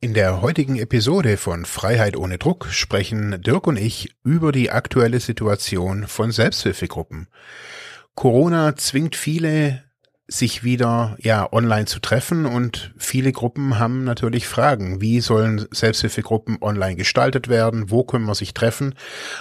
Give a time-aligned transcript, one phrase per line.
[0.00, 5.18] In der heutigen Episode von Freiheit ohne Druck sprechen Dirk und ich über die aktuelle
[5.18, 7.26] Situation von Selbsthilfegruppen.
[8.14, 9.82] Corona zwingt viele,
[10.28, 15.00] sich wieder ja online zu treffen und viele Gruppen haben natürlich Fragen.
[15.00, 17.90] Wie sollen Selbsthilfegruppen online gestaltet werden?
[17.90, 18.94] Wo können wir sich treffen?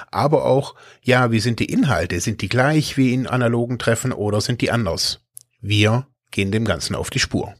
[0.09, 2.19] Aber auch, ja, wie sind die Inhalte?
[2.19, 5.19] Sind die gleich wie in analogen Treffen oder sind die anders?
[5.61, 7.53] Wir gehen dem Ganzen auf die Spur.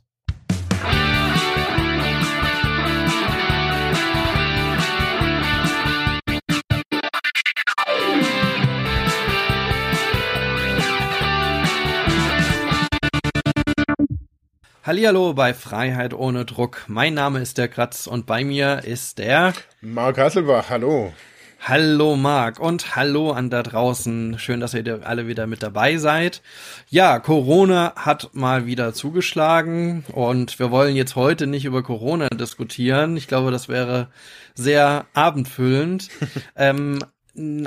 [14.87, 16.85] Hallihallo bei Freiheit ohne Druck.
[16.87, 20.69] Mein Name ist der Kratz und bei mir ist der Marc Hasselbach.
[20.69, 21.11] Hallo.
[21.59, 24.39] Hallo Marc und hallo an da draußen.
[24.39, 26.41] Schön, dass ihr alle wieder mit dabei seid.
[26.89, 33.17] Ja, Corona hat mal wieder zugeschlagen und wir wollen jetzt heute nicht über Corona diskutieren.
[33.17, 34.07] Ich glaube, das wäre
[34.55, 36.07] sehr abendfüllend.
[36.55, 36.99] ähm,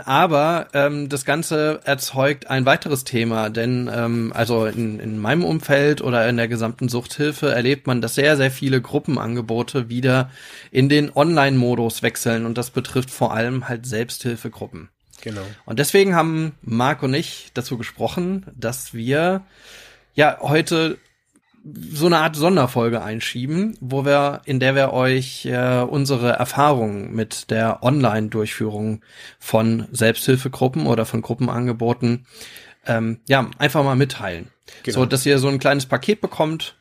[0.05, 6.03] aber ähm, das Ganze erzeugt ein weiteres Thema, denn ähm, also in, in meinem Umfeld
[6.03, 10.31] oder in der gesamten Suchthilfe erlebt man, dass sehr, sehr viele Gruppenangebote wieder
[10.73, 14.89] in den Online-Modus wechseln und das betrifft vor allem halt Selbsthilfegruppen.
[15.23, 15.43] Genau.
[15.67, 19.43] Und deswegen haben Marc und ich dazu gesprochen, dass wir
[20.15, 20.99] ja heute
[21.63, 27.51] so eine Art Sonderfolge einschieben, wo wir, in der wir euch äh, unsere Erfahrungen mit
[27.51, 29.03] der Online-Durchführung
[29.39, 32.27] von Selbsthilfegruppen oder von Gruppenangeboten
[32.87, 34.49] ähm, ja einfach mal mitteilen,
[34.83, 35.01] genau.
[35.01, 36.77] so dass ihr so ein kleines Paket bekommt,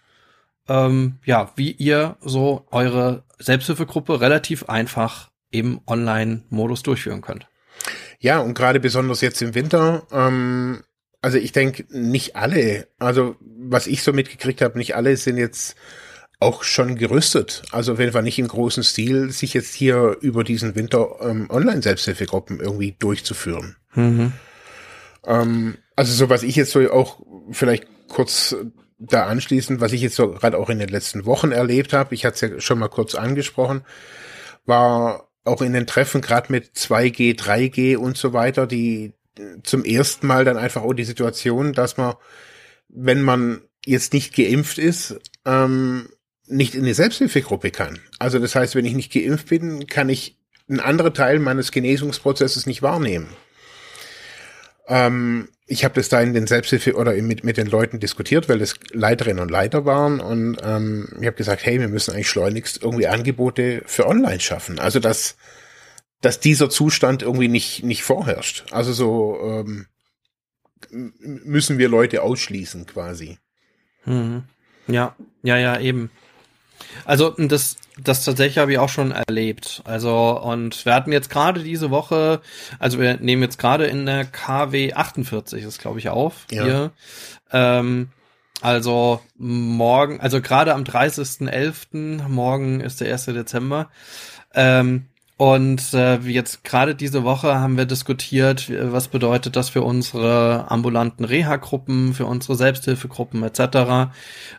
[0.70, 7.48] ähm, ja, wie ihr so eure Selbsthilfegruppe relativ einfach im Online-Modus durchführen könnt.
[8.20, 10.84] Ja, und gerade besonders jetzt im Winter ähm,
[11.22, 15.76] also ich denke, nicht alle, also was ich so mitgekriegt habe, nicht alle sind jetzt
[16.40, 17.64] auch schon gerüstet.
[17.72, 21.48] Also auf jeden Fall nicht im großen Stil, sich jetzt hier über diesen Winter ähm,
[21.50, 23.76] Online-Selbsthilfegruppen irgendwie durchzuführen.
[23.94, 24.32] Mhm.
[25.26, 28.56] Ähm, also so was ich jetzt so auch vielleicht kurz
[28.98, 32.26] da anschließend, was ich jetzt so gerade auch in den letzten Wochen erlebt habe, ich
[32.26, 33.82] hatte es ja schon mal kurz angesprochen,
[34.66, 39.14] war auch in den Treffen gerade mit 2G, 3G und so weiter, die
[39.64, 42.16] zum ersten Mal dann einfach auch die Situation, dass man,
[42.90, 46.10] wenn man jetzt nicht geimpft ist, ähm,
[46.48, 48.00] nicht in die Selbsthilfegruppe kann.
[48.18, 52.66] Also das heißt, wenn ich nicht geimpft bin, kann ich einen anderen Teil meines Genesungsprozesses
[52.66, 53.30] nicht wahrnehmen.
[54.88, 58.58] Ähm, ich habe das da in den Selbsthilfe oder mit, mit den Leuten diskutiert, weil
[58.58, 62.82] das Leiterinnen und Leiter waren und ähm, ich habe gesagt, hey, wir müssen eigentlich schleunigst
[62.82, 64.80] irgendwie Angebote für online schaffen.
[64.80, 65.36] Also dass
[66.22, 68.66] dass dieser Zustand irgendwie nicht, nicht vorherrscht.
[68.72, 69.88] Also so ähm,
[70.90, 73.38] müssen wir Leute ausschließen quasi.
[74.06, 74.44] Mhm.
[74.88, 76.10] Ja, ja, ja, eben.
[77.06, 79.82] Also das, das tatsächlich habe ich auch schon erlebt.
[79.86, 82.42] Also und wir hatten jetzt gerade diese Woche,
[82.80, 86.64] also wir nehmen jetzt gerade in der KW 48 ist glaube ich auf ja.
[86.64, 86.92] hier.
[87.52, 88.10] Ähm,
[88.62, 93.26] also morgen, also gerade am 30.11., morgen ist der 1.
[93.26, 93.90] Dezember.
[94.54, 95.06] Ähm,
[95.40, 101.24] und äh, jetzt gerade diese Woche haben wir diskutiert, was bedeutet das für unsere ambulanten
[101.24, 104.12] Reha-Gruppen, für unsere Selbsthilfegruppen etc.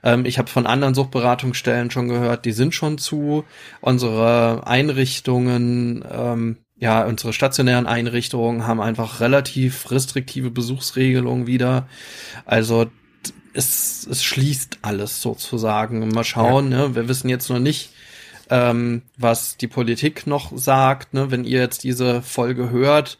[0.03, 3.45] Ähm, ich habe von anderen Suchtberatungsstellen schon gehört, die sind schon zu.
[3.83, 11.89] Unsere Einrichtungen, ähm, ja, unsere stationären Einrichtungen haben einfach relativ restriktive Besuchsregelungen wieder.
[12.47, 12.87] Also
[13.53, 16.09] es, es schließt alles sozusagen.
[16.09, 16.89] Mal schauen, ja.
[16.89, 16.95] ne?
[16.95, 17.91] wir wissen jetzt noch nicht,
[18.51, 21.15] ähm, was die Politik noch sagt.
[21.15, 21.31] Ne?
[21.31, 23.19] Wenn ihr jetzt diese Folge hört,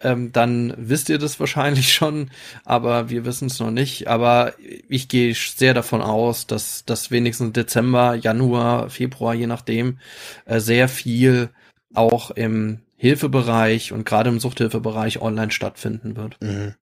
[0.00, 2.30] ähm, dann wisst ihr das wahrscheinlich schon,
[2.64, 4.08] aber wir wissen es noch nicht.
[4.08, 4.54] Aber
[4.88, 9.98] ich gehe sehr davon aus, dass das wenigstens Dezember, Januar, Februar, je nachdem,
[10.46, 11.50] äh, sehr viel
[11.92, 16.38] auch im Hilfebereich und gerade im Suchthilfebereich online stattfinden wird.
[16.40, 16.74] Mhm.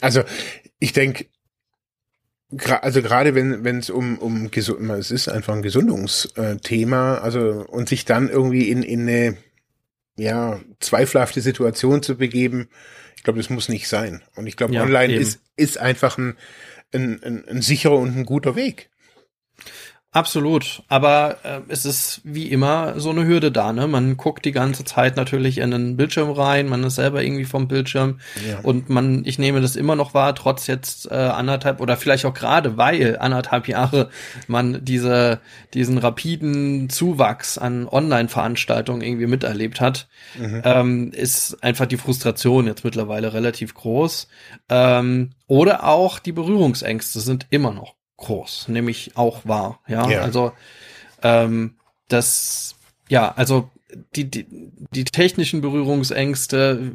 [0.00, 0.22] Also
[0.78, 1.26] ich denke,
[2.82, 7.88] also gerade wenn wenn es um um gesund, es ist einfach ein Gesundungsthema, also und
[7.88, 9.36] sich dann irgendwie in in eine
[10.16, 12.68] ja zweifelhafte Situation zu begeben,
[13.16, 14.22] ich glaube, das muss nicht sein.
[14.34, 15.22] Und ich glaube, ja, online eben.
[15.22, 16.36] ist ist einfach ein,
[16.92, 18.90] ein, ein, ein sicherer und ein guter Weg.
[20.14, 23.88] Absolut, aber äh, es ist wie immer so eine Hürde da, ne?
[23.88, 27.66] Man guckt die ganze Zeit natürlich in den Bildschirm rein, man ist selber irgendwie vom
[27.66, 28.58] Bildschirm ja.
[28.62, 32.34] und man, ich nehme das immer noch wahr, trotz jetzt äh, anderthalb oder vielleicht auch
[32.34, 34.10] gerade weil anderthalb Jahre
[34.48, 35.40] man diese
[35.72, 40.60] diesen rapiden Zuwachs an Online-Veranstaltungen irgendwie miterlebt hat, mhm.
[40.62, 44.28] ähm, ist einfach die Frustration jetzt mittlerweile relativ groß
[44.68, 49.80] ähm, oder auch die Berührungsängste sind immer noch groß, nämlich auch wahr.
[49.86, 50.20] Ja, ja.
[50.22, 50.52] also
[51.22, 51.74] ähm,
[52.08, 52.74] das,
[53.08, 53.70] ja, also
[54.16, 54.46] die, die,
[54.94, 56.92] die technischen Berührungsängste,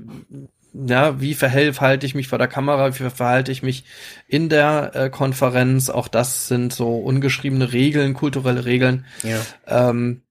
[0.73, 3.85] ja, wie verhalte ich mich vor der Kamera, wie verhalte ich mich
[4.27, 9.39] in der äh, Konferenz, auch das sind so ungeschriebene Regeln, kulturelle Regeln, ja.
[9.67, 10.21] ähm,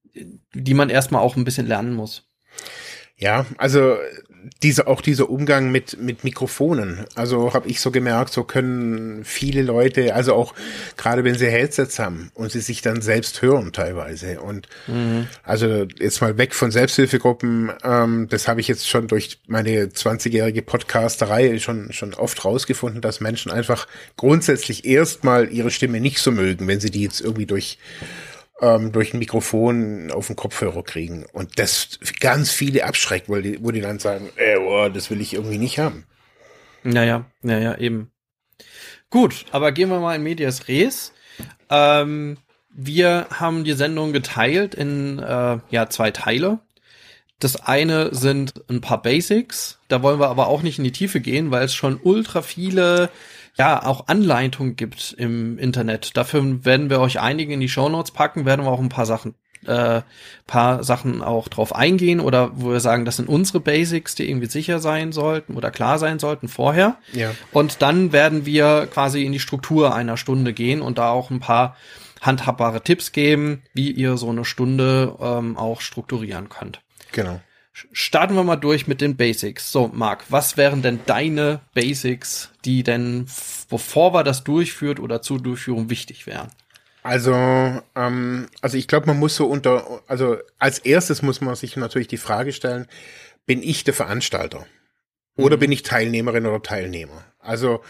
[0.53, 2.27] die man erstmal auch ein bisschen lernen muss.
[3.17, 3.97] Ja, also
[4.63, 7.05] diese auch dieser Umgang mit mit Mikrofonen.
[7.15, 10.53] Also habe ich so gemerkt, so können viele Leute, also auch
[10.95, 14.41] gerade wenn sie Headsets haben und sie sich dann selbst hören teilweise.
[14.41, 15.27] Und mhm.
[15.43, 20.61] also jetzt mal weg von Selbsthilfegruppen, ähm, das habe ich jetzt schon durch meine 20-jährige
[20.61, 26.67] Podcasterei schon schon oft rausgefunden, dass Menschen einfach grundsätzlich erstmal ihre Stimme nicht so mögen,
[26.67, 27.77] wenn sie die jetzt irgendwie durch
[28.61, 31.25] ähm, durch ein Mikrofon auf den Kopfhörer kriegen.
[31.31, 35.21] Und das ganz viele abschreckt, weil die, wo die dann sagen, ey, oh, das will
[35.21, 36.05] ich irgendwie nicht haben.
[36.83, 38.11] Naja, naja, eben.
[39.09, 41.13] Gut, aber gehen wir mal in Medias Res.
[41.69, 42.37] Ähm,
[42.69, 46.59] wir haben die Sendung geteilt in äh, ja zwei Teile.
[47.39, 49.79] Das eine sind ein paar Basics.
[49.87, 53.09] Da wollen wir aber auch nicht in die Tiefe gehen, weil es schon ultra viele
[53.57, 56.15] ja auch Anleitungen gibt im Internet.
[56.15, 59.05] Dafür werden wir euch einige in die Show Notes packen, werden wir auch ein paar
[59.05, 60.01] Sachen äh,
[60.45, 64.47] paar Sachen auch drauf eingehen oder wo wir sagen, das sind unsere Basics, die irgendwie
[64.47, 66.97] sicher sein sollten oder klar sein sollten vorher.
[67.13, 67.31] Ja.
[67.51, 71.39] Und dann werden wir quasi in die Struktur einer Stunde gehen und da auch ein
[71.39, 71.75] paar
[72.21, 76.81] handhabbare Tipps geben, wie ihr so eine Stunde ähm, auch strukturieren könnt.
[77.11, 77.41] Genau.
[77.91, 79.71] Starten wir mal durch mit den Basics.
[79.71, 83.27] So, Marc, was wären denn deine Basics, die denn,
[83.69, 86.49] bevor wir das durchführt oder zur Durchführung wichtig wären?
[87.03, 87.33] Also,
[87.95, 92.07] ähm, also ich glaube, man muss so unter, also als erstes muss man sich natürlich
[92.07, 92.87] die Frage stellen,
[93.45, 94.65] bin ich der Veranstalter?
[95.37, 95.61] Oder mhm.
[95.61, 97.23] bin ich Teilnehmerin oder Teilnehmer?
[97.39, 97.81] Also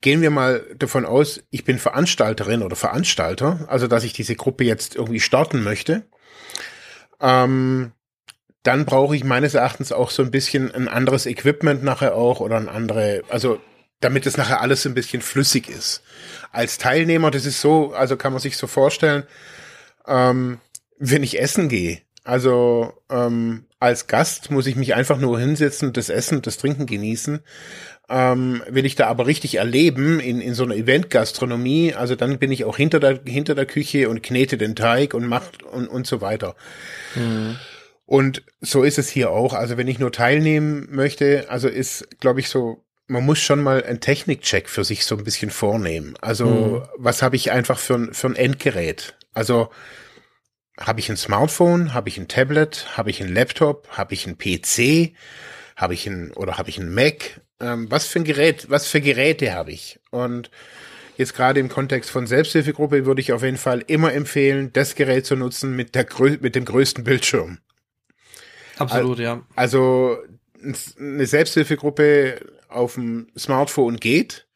[0.00, 4.64] gehen wir mal davon aus, ich bin Veranstalterin oder Veranstalter, also dass ich diese Gruppe
[4.64, 6.08] jetzt irgendwie starten möchte.
[7.20, 7.92] Ähm,
[8.62, 12.56] dann brauche ich meines Erachtens auch so ein bisschen ein anderes Equipment nachher auch oder
[12.56, 13.60] ein andere, also
[14.00, 16.02] damit es nachher alles ein bisschen flüssig ist.
[16.52, 19.24] Als Teilnehmer, das ist so, also kann man sich so vorstellen,
[20.06, 20.58] ähm,
[20.98, 26.10] wenn ich essen gehe, also ähm, als Gast muss ich mich einfach nur hinsetzen, das
[26.10, 27.40] Essen, das Trinken genießen.
[28.10, 32.50] Ähm, will ich da aber richtig erleben in, in so einer Eventgastronomie, also dann bin
[32.50, 36.06] ich auch hinter der, hinter der Küche und knete den Teig und macht und, und
[36.06, 36.56] so weiter.
[37.14, 37.56] Mhm.
[38.08, 39.52] Und so ist es hier auch.
[39.52, 43.84] Also wenn ich nur teilnehmen möchte, also ist, glaube ich, so, man muss schon mal
[43.84, 46.14] einen Technikcheck für sich so ein bisschen vornehmen.
[46.22, 46.88] Also mhm.
[46.96, 49.14] was habe ich einfach für ein, für ein Endgerät?
[49.34, 49.68] Also
[50.80, 54.38] habe ich ein Smartphone, habe ich ein Tablet, habe ich ein Laptop, habe ich ein
[54.38, 55.14] PC,
[55.76, 57.42] habe ich ein oder habe ich ein Mac?
[57.60, 60.00] Ähm, was für ein Gerät, was für Geräte habe ich?
[60.10, 60.50] Und
[61.18, 65.26] jetzt gerade im Kontext von Selbsthilfegruppe würde ich auf jeden Fall immer empfehlen, das Gerät
[65.26, 66.06] zu nutzen mit der
[66.40, 67.58] mit dem größten Bildschirm.
[68.78, 69.42] Absolut, ja.
[69.56, 70.16] Also
[70.98, 74.46] eine Selbsthilfegruppe auf dem Smartphone geht,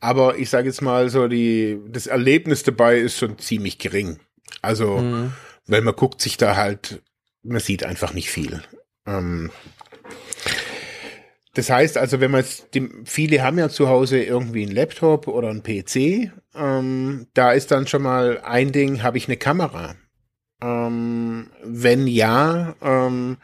[0.00, 4.18] aber ich sage jetzt mal so, die, das Erlebnis dabei ist schon ziemlich gering.
[4.62, 5.32] Also, mhm.
[5.66, 7.02] weil man guckt sich da halt,
[7.42, 8.62] man sieht einfach nicht viel.
[9.06, 9.50] Ähm,
[11.54, 15.28] das heißt also, wenn man jetzt, die, viele haben ja zu Hause irgendwie einen Laptop
[15.28, 19.94] oder einen PC, ähm, da ist dann schon mal ein Ding, habe ich eine Kamera.
[20.64, 23.36] Ähm, wenn ja, ähm,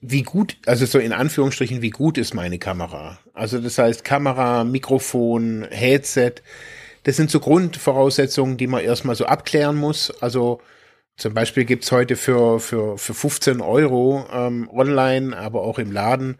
[0.00, 3.18] wie gut, also so in Anführungsstrichen, wie gut ist meine Kamera?
[3.34, 6.36] Also das heißt Kamera, Mikrofon, Headset,
[7.02, 10.10] das sind so Grundvoraussetzungen, die man erstmal so abklären muss.
[10.22, 10.60] Also
[11.16, 16.38] zum Beispiel gibt's heute für, für, für 15 Euro ähm, online, aber auch im Laden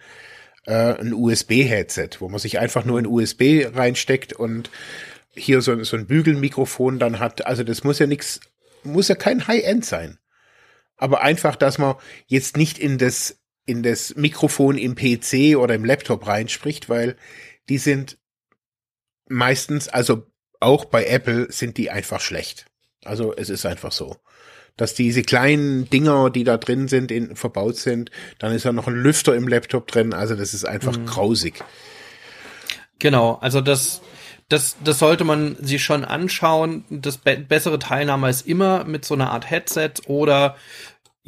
[0.67, 4.71] äh, ein USB-Headset, wo man sich einfach nur ein USB reinsteckt und
[5.35, 7.47] hier so, so ein Bügelmikrofon dann hat.
[7.47, 8.41] Also das muss ja nichts
[8.87, 10.19] muss ja kein High-End sein.
[10.97, 15.85] Aber einfach, dass man jetzt nicht in das, in das Mikrofon im PC oder im
[15.85, 17.17] Laptop reinspricht, weil
[17.69, 18.19] die sind
[19.29, 20.27] meistens, also
[20.61, 22.67] auch bei Apple sind die einfach schlecht.
[23.05, 24.17] Also es ist einfach so.
[24.77, 28.89] Dass diese kleinen Dinger, die da drin sind, in, verbaut sind, dann ist ja noch
[28.89, 31.07] ein Lüfter im Laptop drin, also das ist einfach mhm.
[31.07, 31.63] grausig.
[32.99, 34.01] Genau, also das,
[34.49, 36.85] das, das sollte man sich schon anschauen.
[36.91, 40.57] Das be bessere Teilnahme ist immer mit so einer Art Headset oder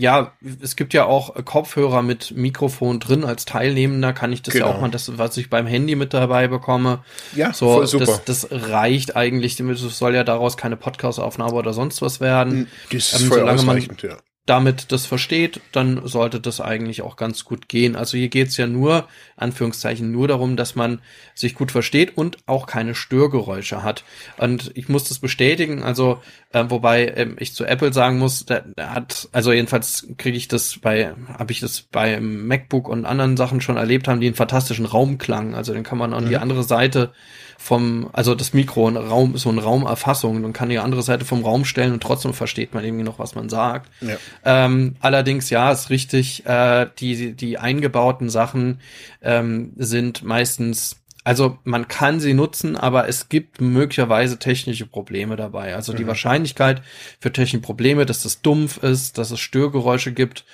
[0.00, 0.32] ja,
[0.62, 3.24] es gibt ja auch Kopfhörer mit Mikrofon drin.
[3.24, 4.66] Als Teilnehmender kann ich das genau.
[4.66, 4.86] ja auch genau.
[4.86, 7.02] mal, das, was ich beim Handy mit dabei bekomme.
[7.34, 8.20] Ja, so, voll super.
[8.24, 9.58] Das, das reicht eigentlich.
[9.58, 12.68] Es soll ja daraus keine Podcast-Aufnahme oder sonst was werden.
[12.92, 14.18] Das ist ähm, voll solange man, ja.
[14.48, 17.96] Damit das versteht, dann sollte das eigentlich auch ganz gut gehen.
[17.96, 21.00] Also hier geht's ja nur, Anführungszeichen, nur darum, dass man
[21.34, 24.04] sich gut versteht und auch keine Störgeräusche hat.
[24.38, 28.62] Und ich muss das bestätigen, also äh, wobei äh, ich zu Apple sagen muss, der,
[28.62, 33.36] der hat, also jedenfalls kriege ich das bei, habe ich das bei MacBook und anderen
[33.36, 35.54] Sachen schon erlebt, haben die einen fantastischen Raumklang.
[35.54, 36.28] Also den kann man an mhm.
[36.30, 37.12] die andere Seite
[37.60, 41.42] vom, also das Mikro, ein Raum, so eine Raumerfassung, man kann die andere Seite vom
[41.42, 43.90] Raum stellen und trotzdem versteht man irgendwie noch, was man sagt.
[44.00, 44.16] Ja.
[44.44, 48.80] Ähm, allerdings, ja, ist richtig, äh, die, die eingebauten Sachen
[49.20, 55.74] ähm, sind meistens also man kann sie nutzen, aber es gibt möglicherweise technische Probleme dabei.
[55.74, 56.08] Also die mhm.
[56.08, 56.80] Wahrscheinlichkeit
[57.20, 60.46] für technische Probleme, dass das dumpf ist, dass es Störgeräusche gibt,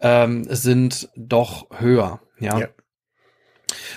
[0.00, 2.20] ähm, sind doch höher.
[2.38, 2.60] Ja.
[2.60, 2.68] ja.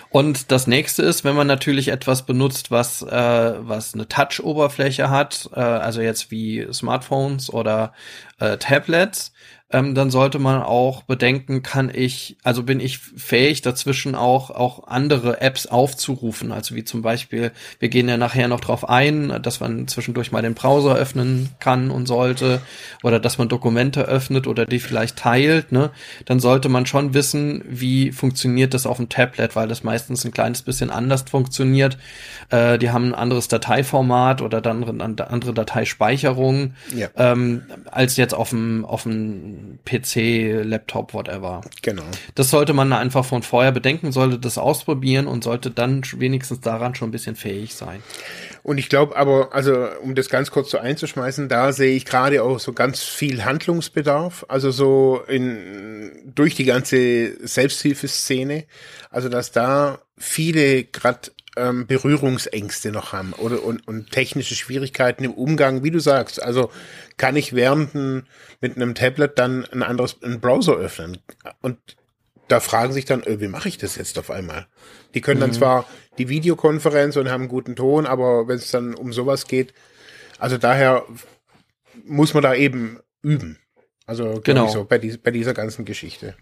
[0.09, 5.49] Und das nächste ist, wenn man natürlich etwas benutzt, was, äh, was eine Touch-Oberfläche hat,
[5.55, 7.93] äh, also jetzt wie Smartphones oder
[8.39, 9.33] äh, Tablets,
[9.73, 14.87] ähm, dann sollte man auch bedenken, kann ich, also bin ich fähig dazwischen auch, auch
[14.87, 16.51] andere Apps aufzurufen.
[16.51, 20.43] Also wie zum Beispiel, wir gehen ja nachher noch drauf ein, dass man zwischendurch mal
[20.43, 22.61] den Browser öffnen kann und sollte
[23.01, 25.89] oder dass man Dokumente öffnet oder die vielleicht teilt, ne?
[26.25, 30.31] Dann sollte man schon wissen, wie funktioniert das auf dem Tablet, weil das meistens ein
[30.31, 31.97] kleines bisschen anders funktioniert.
[32.51, 37.07] Äh, die haben ein anderes Dateiformat oder dann andere Dateispeicherung ja.
[37.15, 41.61] ähm, als jetzt auf dem, auf dem PC, Laptop, whatever.
[41.81, 42.03] Genau.
[42.35, 46.95] Das sollte man einfach von vorher bedenken, sollte das ausprobieren und sollte dann wenigstens daran
[46.95, 48.01] schon ein bisschen fähig sein.
[48.63, 52.43] Und ich glaube aber, also um das ganz kurz so einzuschmeißen, da sehe ich gerade
[52.43, 58.63] auch so ganz viel Handlungsbedarf, also so in durch die ganze Selbsthilfeszene,
[59.09, 65.33] also dass da viele gerade ähm, Berührungsängste noch haben oder und, und technische Schwierigkeiten im
[65.33, 66.41] Umgang, wie du sagst.
[66.41, 66.71] Also
[67.17, 68.27] kann ich während ein,
[68.61, 71.19] mit einem Tablet dann ein anderes einen Browser öffnen
[71.61, 71.77] und
[72.47, 74.67] da fragen sich dann, äh, wie mache ich das jetzt auf einmal?
[75.13, 75.55] Die können dann mhm.
[75.55, 75.85] zwar
[76.17, 79.73] die Videokonferenz und haben einen guten Ton, aber wenn es dann um sowas geht,
[80.39, 81.03] also daher
[82.05, 83.59] muss man da eben üben.
[84.05, 86.35] Also genau so bei, dies, bei dieser ganzen Geschichte.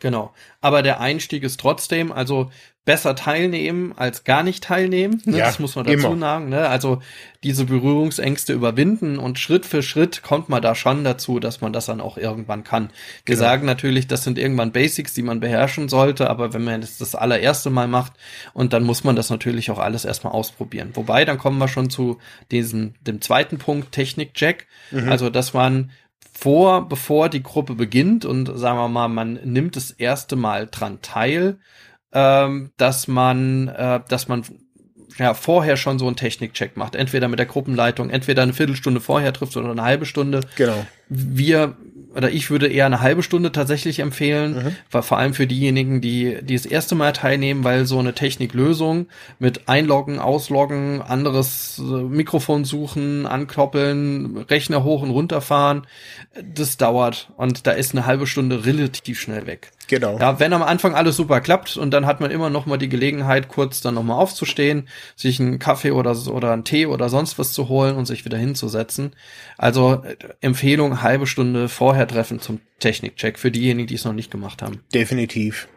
[0.00, 0.32] Genau.
[0.60, 2.50] Aber der Einstieg ist trotzdem, also
[2.86, 5.22] besser teilnehmen als gar nicht teilnehmen.
[5.26, 5.38] Ne?
[5.38, 6.18] Ja, das muss man dazu immer.
[6.18, 6.48] sagen.
[6.48, 6.66] Ne?
[6.66, 7.00] Also
[7.44, 11.86] diese Berührungsängste überwinden und Schritt für Schritt kommt man da schon dazu, dass man das
[11.86, 12.88] dann auch irgendwann kann.
[13.26, 13.46] Wir genau.
[13.46, 17.14] sagen natürlich, das sind irgendwann Basics, die man beherrschen sollte, aber wenn man das das
[17.14, 18.14] allererste Mal macht
[18.54, 20.90] und dann muss man das natürlich auch alles erstmal ausprobieren.
[20.94, 22.18] Wobei, dann kommen wir schon zu
[22.50, 24.66] diesem, dem zweiten Punkt, Technik-Check.
[24.90, 25.08] Mhm.
[25.10, 25.90] Also, dass man
[26.40, 31.02] vor, bevor die Gruppe beginnt und sagen wir mal, man nimmt das erste Mal dran
[31.02, 31.58] teil,
[32.12, 34.44] ähm, dass man, äh, dass man
[35.18, 39.34] ja vorher schon so einen Technikcheck macht, entweder mit der Gruppenleitung, entweder eine Viertelstunde vorher
[39.34, 40.40] trifft oder eine halbe Stunde.
[40.56, 40.86] Genau.
[41.10, 41.76] Wir
[42.14, 44.76] oder ich würde eher eine halbe Stunde tatsächlich empfehlen, mhm.
[44.90, 49.06] weil vor allem für diejenigen, die, die das erste Mal teilnehmen, weil so eine Techniklösung
[49.38, 55.86] mit Einloggen, Ausloggen, anderes äh, Mikrofon suchen, ankoppeln, Rechner hoch und runterfahren,
[56.42, 59.70] das dauert und da ist eine halbe Stunde relativ schnell weg.
[59.90, 60.18] Genau.
[60.20, 62.88] Ja, wenn am Anfang alles super klappt und dann hat man immer noch mal die
[62.88, 64.86] Gelegenheit, kurz dann noch mal aufzustehen,
[65.16, 68.38] sich einen Kaffee oder oder einen Tee oder sonst was zu holen und sich wieder
[68.38, 69.12] hinzusetzen.
[69.58, 70.14] Also äh,
[71.02, 74.80] Halbe Stunde vorher treffen zum Technikcheck für diejenigen, die es noch nicht gemacht haben.
[74.92, 75.68] Definitiv.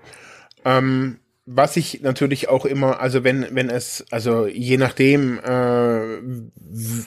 [0.65, 6.21] Ähm, was ich natürlich auch immer, also wenn wenn es, also je nachdem, äh,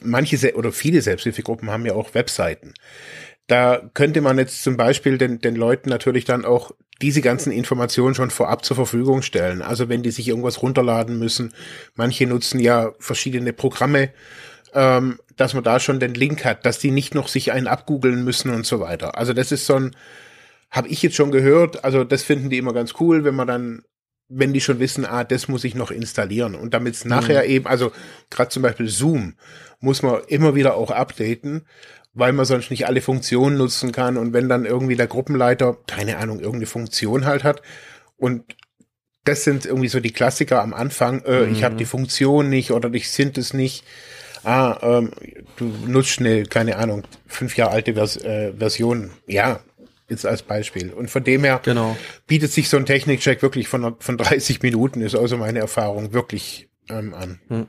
[0.02, 2.74] manche oder viele Selbsthilfegruppen haben ja auch Webseiten.
[3.46, 8.14] Da könnte man jetzt zum Beispiel den, den Leuten natürlich dann auch diese ganzen Informationen
[8.14, 9.62] schon vorab zur Verfügung stellen.
[9.62, 11.54] Also wenn die sich irgendwas runterladen müssen,
[11.94, 14.10] manche nutzen ja verschiedene Programme,
[14.74, 18.24] ähm, dass man da schon den Link hat, dass die nicht noch sich einen abgoogeln
[18.24, 19.18] müssen und so weiter.
[19.18, 19.96] Also das ist so ein,
[20.70, 23.82] habe ich jetzt schon gehört, also das finden die immer ganz cool, wenn man dann,
[24.28, 26.54] wenn die schon wissen, ah, das muss ich noch installieren.
[26.54, 27.10] Und damit es mhm.
[27.10, 27.92] nachher eben, also
[28.30, 29.34] gerade zum Beispiel Zoom,
[29.78, 31.66] muss man immer wieder auch updaten,
[32.14, 34.16] weil man sonst nicht alle Funktionen nutzen kann.
[34.16, 37.60] Und wenn dann irgendwie der Gruppenleiter, keine Ahnung, irgendeine Funktion halt hat
[38.16, 38.56] und
[39.24, 41.52] das sind irgendwie so die Klassiker am Anfang, äh, mhm.
[41.52, 43.84] ich habe die Funktion nicht oder ich sind es nicht.
[44.46, 45.10] Ah, ähm,
[45.56, 49.10] du nutzt schnell, keine Ahnung, fünf Jahre alte Vers äh, Version.
[49.26, 49.58] Ja,
[50.08, 50.92] jetzt als Beispiel.
[50.92, 51.96] Und von dem her genau.
[52.28, 56.68] bietet sich so ein Technikcheck wirklich von, von 30 Minuten, ist also meine Erfahrung, wirklich
[56.88, 57.40] ähm, an.
[57.48, 57.66] Mhm.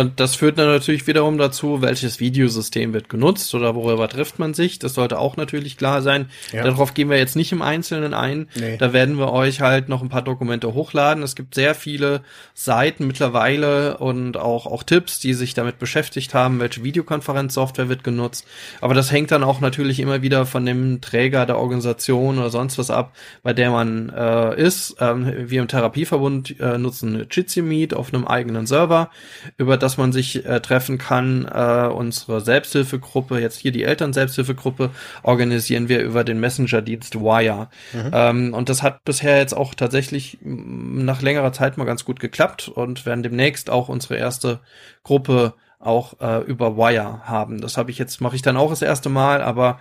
[0.00, 4.54] Und das führt dann natürlich wiederum dazu, welches Videosystem wird genutzt oder worüber trifft man
[4.54, 4.78] sich.
[4.78, 6.30] Das sollte auch natürlich klar sein.
[6.52, 6.64] Ja.
[6.64, 8.48] Darauf gehen wir jetzt nicht im Einzelnen ein.
[8.54, 8.78] Nee.
[8.78, 11.22] Da werden wir euch halt noch ein paar Dokumente hochladen.
[11.22, 12.22] Es gibt sehr viele
[12.54, 18.46] Seiten mittlerweile und auch, auch Tipps, die sich damit beschäftigt haben, welche Videokonferenzsoftware wird genutzt.
[18.80, 22.78] Aber das hängt dann auch natürlich immer wieder von dem Träger der Organisation oder sonst
[22.78, 24.96] was ab, bei der man äh, ist.
[24.98, 29.10] Ähm, wir im Therapieverbund äh, nutzen Jitsi Meet auf einem eigenen Server,
[29.58, 31.46] über das dass man sich äh, treffen kann.
[31.52, 34.90] Äh, unsere Selbsthilfegruppe, jetzt hier die Eltern-Selbsthilfegruppe,
[35.24, 37.68] organisieren wir über den Messenger-Dienst Wire.
[37.92, 38.10] Mhm.
[38.12, 42.68] Ähm, und das hat bisher jetzt auch tatsächlich nach längerer Zeit mal ganz gut geklappt
[42.68, 44.60] und werden demnächst auch unsere erste
[45.02, 47.60] Gruppe auch äh, über Wire haben.
[47.60, 49.80] Das habe ich jetzt, mache ich dann auch das erste Mal, aber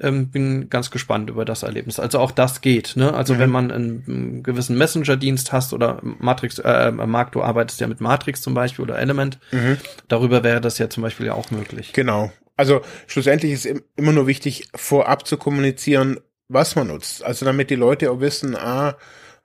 [0.00, 2.00] ähm, bin ganz gespannt über das Erlebnis.
[2.00, 2.96] Also auch das geht.
[2.96, 3.12] Ne?
[3.12, 3.38] Also mhm.
[3.38, 8.00] wenn man einen, einen gewissen Messenger-Dienst hast oder Matrix, äh, Marc, du arbeitest ja mit
[8.00, 9.76] Matrix zum Beispiel oder Element, mhm.
[10.08, 11.92] darüber wäre das ja zum Beispiel ja auch möglich.
[11.92, 12.32] Genau.
[12.56, 17.24] Also schlussendlich ist immer nur wichtig, vorab zu kommunizieren, was man nutzt.
[17.24, 18.96] Also damit die Leute auch wissen, ah,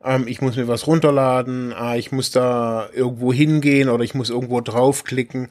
[0.04, 4.30] ähm, ich muss mir was runterladen, ah, ich muss da irgendwo hingehen oder ich muss
[4.30, 5.50] irgendwo draufklicken.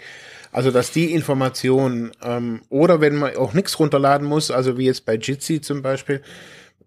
[0.55, 5.05] Also dass die Information ähm, oder wenn man auch nichts runterladen muss, also wie jetzt
[5.05, 6.23] bei Jitsi zum Beispiel,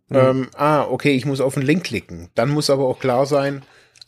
[0.08, 0.16] mhm.
[0.16, 2.30] ähm, ah, okay, ich muss auf einen Link klicken.
[2.34, 3.64] Dann muss aber auch klar sein,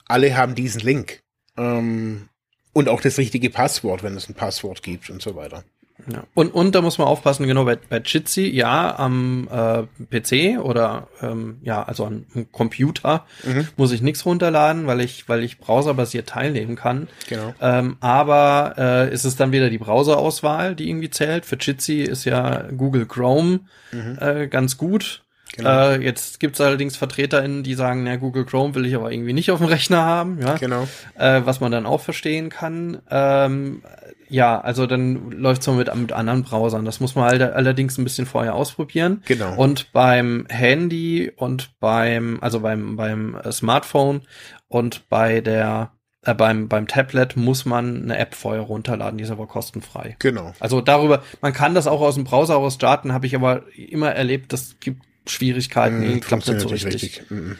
[0.06, 1.24] alle haben diesen Link.
[1.58, 2.30] Ähm,
[2.72, 5.66] und auch das richtige Passwort, wenn es ein Passwort gibt und so weiter.
[6.12, 6.24] Ja.
[6.34, 9.84] Und, und da muss man aufpassen, genau, bei, bei Jitsi, ja, am äh,
[10.20, 13.68] PC oder ähm, ja, also am Computer mhm.
[13.78, 17.08] muss ich nichts runterladen, weil ich, weil ich browserbasiert teilnehmen kann.
[17.28, 17.54] Genau.
[17.62, 21.46] Ähm, aber äh, ist es dann wieder die Browserauswahl, die irgendwie zählt.
[21.46, 24.18] Für Jitsi ist ja Google Chrome mhm.
[24.20, 25.24] äh, ganz gut.
[25.56, 25.90] Genau.
[25.90, 29.52] Äh, jetzt gibt's allerdings VertreterInnen, die sagen, na, Google Chrome will ich aber irgendwie nicht
[29.52, 30.56] auf dem Rechner haben, ja.
[30.56, 30.88] Genau.
[31.18, 33.02] Äh, was man dann auch verstehen kann.
[33.10, 33.82] Ähm,
[34.30, 36.86] ja, also dann läuft's so mit, mit anderen Browsern.
[36.86, 39.24] Das muss man halt allerdings ein bisschen vorher ausprobieren.
[39.26, 39.56] Genau.
[39.56, 44.22] Und beim Handy und beim, also beim, beim äh, Smartphone
[44.68, 45.92] und bei der
[46.24, 50.16] äh, beim, beim Tablet muss man eine App vorher runterladen, die ist aber kostenfrei.
[50.20, 50.54] Genau.
[50.60, 54.12] Also darüber, man kann das auch aus dem Browser aus starten, habe ich aber immer
[54.12, 56.94] erlebt, das gibt Schwierigkeiten, mm, klappt nicht so richtig.
[56.94, 57.32] richtig.
[57.32, 57.54] Mm.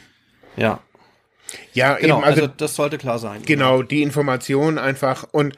[0.56, 0.80] Ja.
[1.72, 3.42] Ja, genau, eben, also, also das sollte klar sein.
[3.44, 5.56] Genau, die Information einfach und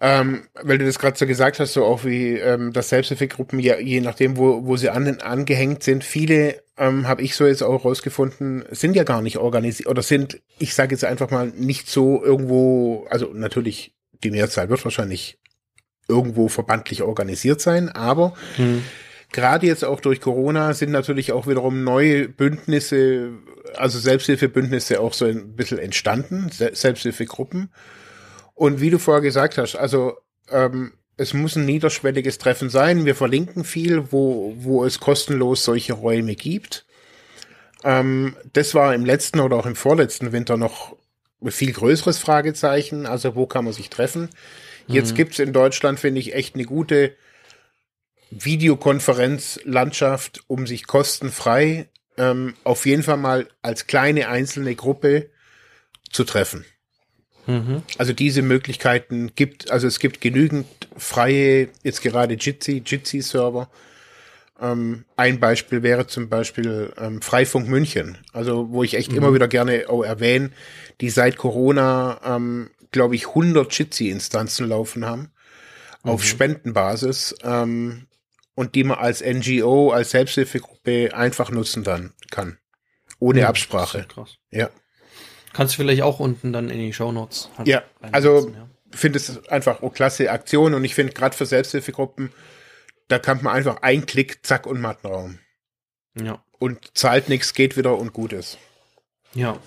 [0.00, 3.78] ähm, weil du das gerade so gesagt hast, so auch wie ähm, das Selbsthilfegruppen, ja,
[3.80, 7.84] je nachdem, wo, wo sie an, angehängt sind, viele ähm, habe ich so jetzt auch
[7.84, 12.22] rausgefunden, sind ja gar nicht organisiert oder sind, ich sage jetzt einfach mal, nicht so
[12.22, 15.38] irgendwo, also natürlich, die Mehrzahl wird wahrscheinlich
[16.06, 18.84] irgendwo verbandlich organisiert sein, aber hm.
[19.32, 23.32] gerade jetzt auch durch Corona sind natürlich auch wiederum neue Bündnisse,
[23.74, 27.70] also Selbsthilfebündnisse auch so ein bisschen entstanden, Selbsthilfegruppen.
[28.58, 30.18] Und wie du vorher gesagt hast, also
[30.50, 33.04] ähm, es muss ein niederschwelliges Treffen sein.
[33.04, 36.84] Wir verlinken viel, wo, wo es kostenlos solche Räume gibt.
[37.84, 40.96] Ähm, das war im letzten oder auch im vorletzten Winter noch
[41.40, 43.06] ein viel größeres Fragezeichen.
[43.06, 44.28] Also wo kann man sich treffen?
[44.88, 45.16] Jetzt mhm.
[45.16, 47.14] gibt's in Deutschland, finde ich, echt eine gute
[48.30, 55.30] Videokonferenzlandschaft, um sich kostenfrei ähm, auf jeden Fall mal als kleine einzelne Gruppe
[56.10, 56.64] zu treffen.
[57.48, 57.82] Mhm.
[57.96, 63.70] Also diese Möglichkeiten gibt, also es gibt genügend freie, jetzt gerade Jitsi, Jitsi-Server.
[64.60, 69.18] Ähm, ein Beispiel wäre zum Beispiel ähm, Freifunk München, also wo ich echt mhm.
[69.18, 70.50] immer wieder gerne auch erwähne,
[71.00, 75.30] die seit Corona, ähm, glaube ich, 100 Jitsi-Instanzen laufen haben
[76.02, 76.10] mhm.
[76.10, 78.08] auf Spendenbasis ähm,
[78.54, 82.58] und die man als NGO, als Selbsthilfegruppe einfach nutzen dann kann.
[83.20, 84.04] Ohne mhm, Absprache.
[84.06, 84.36] Krass.
[84.50, 84.68] Ja.
[85.58, 87.50] Kannst du vielleicht auch unten dann in die Shownotes.
[87.58, 88.68] Halt ja, also ja.
[88.92, 92.30] finde es einfach eine klasse Aktion und ich finde gerade für Selbsthilfegruppen,
[93.08, 95.40] da kann man einfach ein Klick, zack und Mattenraum.
[96.14, 96.44] Ja.
[96.60, 98.56] Und zahlt nichts, geht wieder und gut ist.
[99.34, 99.58] Ja.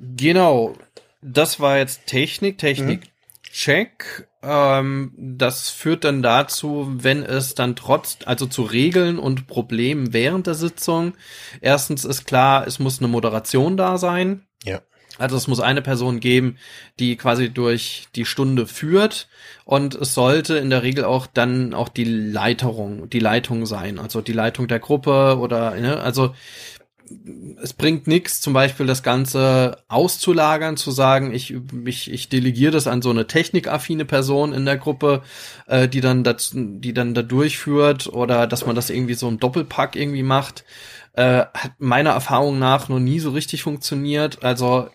[0.00, 0.76] Genau.
[1.22, 3.50] Das war jetzt Technik, Technik, mhm.
[3.50, 4.28] Check.
[4.42, 10.46] Ähm, das führt dann dazu, wenn es dann trotz, also zu Regeln und Problemen während
[10.46, 11.14] der Sitzung.
[11.60, 14.46] Erstens ist klar, es muss eine Moderation da sein.
[14.64, 14.80] Ja.
[15.18, 16.56] Also es muss eine Person geben,
[16.98, 19.28] die quasi durch die Stunde führt
[19.66, 24.22] und es sollte in der Regel auch dann auch die Leiterung, die Leitung sein, also
[24.22, 26.34] die Leitung der Gruppe oder ne, also
[27.62, 32.86] es bringt nichts, zum Beispiel das Ganze auszulagern, zu sagen, ich, ich, ich delegiere das
[32.86, 35.22] an so eine technikaffine Person in der Gruppe,
[35.66, 39.38] äh, die dann das, die dann da durchführt oder dass man das irgendwie so ein
[39.38, 40.64] Doppelpack irgendwie macht,
[41.14, 44.44] äh, hat meiner Erfahrung nach noch nie so richtig funktioniert.
[44.44, 44.88] Also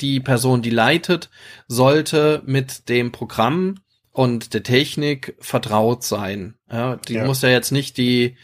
[0.00, 1.30] die Person, die leitet,
[1.66, 3.80] sollte mit dem Programm
[4.12, 6.54] und der Technik vertraut sein.
[6.70, 7.26] Ja, die ja.
[7.26, 8.36] muss ja jetzt nicht die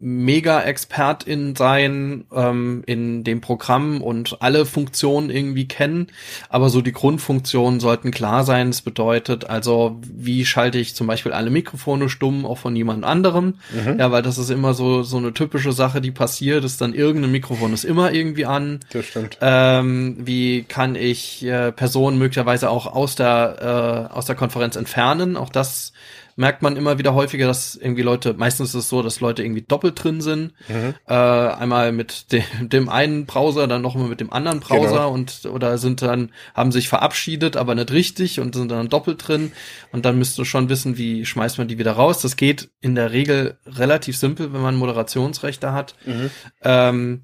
[0.00, 6.08] Mega-Expertin sein ähm, in dem Programm und alle Funktionen irgendwie kennen,
[6.48, 8.68] aber so die Grundfunktionen sollten klar sein.
[8.68, 13.54] Das bedeutet also, wie schalte ich zum Beispiel alle Mikrofone stumm, auch von jemand anderem.
[13.72, 13.98] Mhm.
[13.98, 17.32] Ja, weil das ist immer so so eine typische Sache, die passiert, ist dann irgendein
[17.32, 18.80] Mikrofon ist immer irgendwie an.
[18.92, 19.38] Das stimmt.
[19.40, 25.36] Ähm, wie kann ich äh, Personen möglicherweise auch aus der äh, aus der Konferenz entfernen?
[25.36, 25.92] Auch das
[26.38, 29.62] merkt man immer wieder häufiger, dass irgendwie Leute, meistens ist es so, dass Leute irgendwie
[29.62, 30.52] doppelt drin sind.
[30.68, 30.94] Mhm.
[31.08, 35.12] Äh, einmal mit dem, dem einen Browser, dann noch mal mit dem anderen Browser genau.
[35.12, 39.50] und oder sind dann, haben sich verabschiedet, aber nicht richtig und sind dann doppelt drin.
[39.90, 42.22] Und dann müsst du schon wissen, wie schmeißt man die wieder raus.
[42.22, 45.96] Das geht in der Regel relativ simpel, wenn man Moderationsrechte hat.
[46.06, 46.30] Mhm.
[46.62, 47.22] Ähm,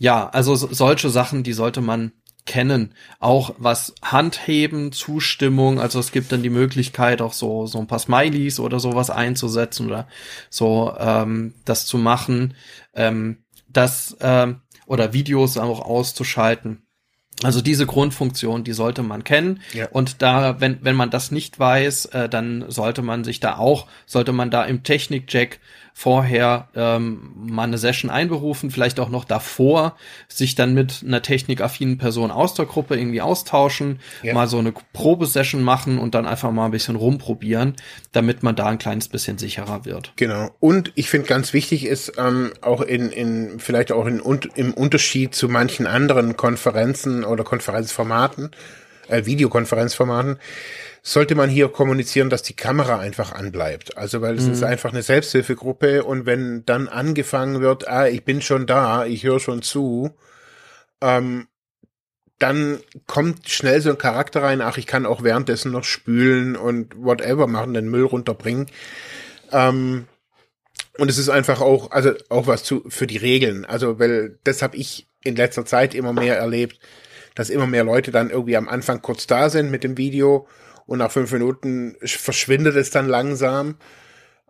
[0.00, 2.10] ja, also solche Sachen, die sollte man
[2.48, 2.94] kennen.
[3.20, 8.00] Auch was Handheben, Zustimmung, also es gibt dann die Möglichkeit, auch so, so ein paar
[8.00, 10.08] Smileys oder sowas einzusetzen oder
[10.50, 12.54] so ähm, das zu machen,
[12.94, 16.82] ähm, das ähm, oder Videos auch auszuschalten.
[17.44, 19.60] Also diese Grundfunktion, die sollte man kennen.
[19.72, 19.88] Ja.
[19.90, 23.86] Und da, wenn, wenn man das nicht weiß, äh, dann sollte man sich da auch,
[24.06, 25.60] sollte man da im Technik-Check
[25.98, 29.96] vorher ähm, mal eine Session einberufen, vielleicht auch noch davor,
[30.28, 34.32] sich dann mit einer technikaffinen Person aus der Gruppe irgendwie austauschen, ja.
[34.32, 37.74] mal so eine Probesession machen und dann einfach mal ein bisschen rumprobieren,
[38.12, 40.12] damit man da ein kleines bisschen sicherer wird.
[40.14, 40.52] Genau.
[40.60, 44.22] Und ich finde ganz wichtig ist, ähm, auch in, in vielleicht auch in,
[44.54, 48.52] im Unterschied zu manchen anderen Konferenzen oder Konferenzformaten,
[49.08, 50.38] äh, Videokonferenzformaten,
[51.12, 53.96] sollte man hier kommunizieren, dass die Kamera einfach anbleibt.
[53.96, 54.52] Also weil es mhm.
[54.52, 59.24] ist einfach eine Selbsthilfegruppe und wenn dann angefangen wird, ah, ich bin schon da, ich
[59.24, 60.10] höre schon zu,
[61.00, 61.48] ähm,
[62.38, 66.94] dann kommt schnell so ein Charakter rein, ach, ich kann auch währenddessen noch spülen und
[67.02, 68.66] whatever machen, den Müll runterbringen.
[69.50, 70.06] Ähm,
[70.98, 73.64] und es ist einfach auch, also auch was zu für die Regeln.
[73.64, 76.78] Also, weil das habe ich in letzter Zeit immer mehr erlebt,
[77.34, 80.46] dass immer mehr Leute dann irgendwie am Anfang kurz da sind mit dem Video
[80.88, 83.76] und nach fünf Minuten verschwindet es dann langsam.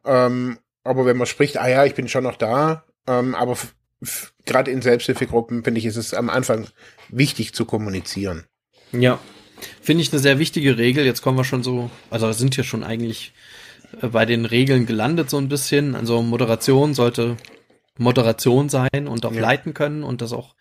[0.05, 3.59] Ähm, aber wenn man spricht, ah ja, ich bin schon noch da, ähm, aber
[4.47, 6.69] gerade in Selbsthilfegruppen finde ich, ist es am Anfang
[7.09, 8.45] wichtig zu kommunizieren.
[8.93, 9.19] Ja,
[9.83, 11.05] finde ich eine sehr wichtige Regel.
[11.05, 13.35] Jetzt kommen wir schon so, also sind ja schon eigentlich
[14.01, 15.97] äh, bei den Regeln gelandet so ein bisschen.
[15.97, 17.37] Also Moderation sollte
[17.97, 19.41] Moderation sein und auch ja.
[19.41, 20.55] leiten können und das auch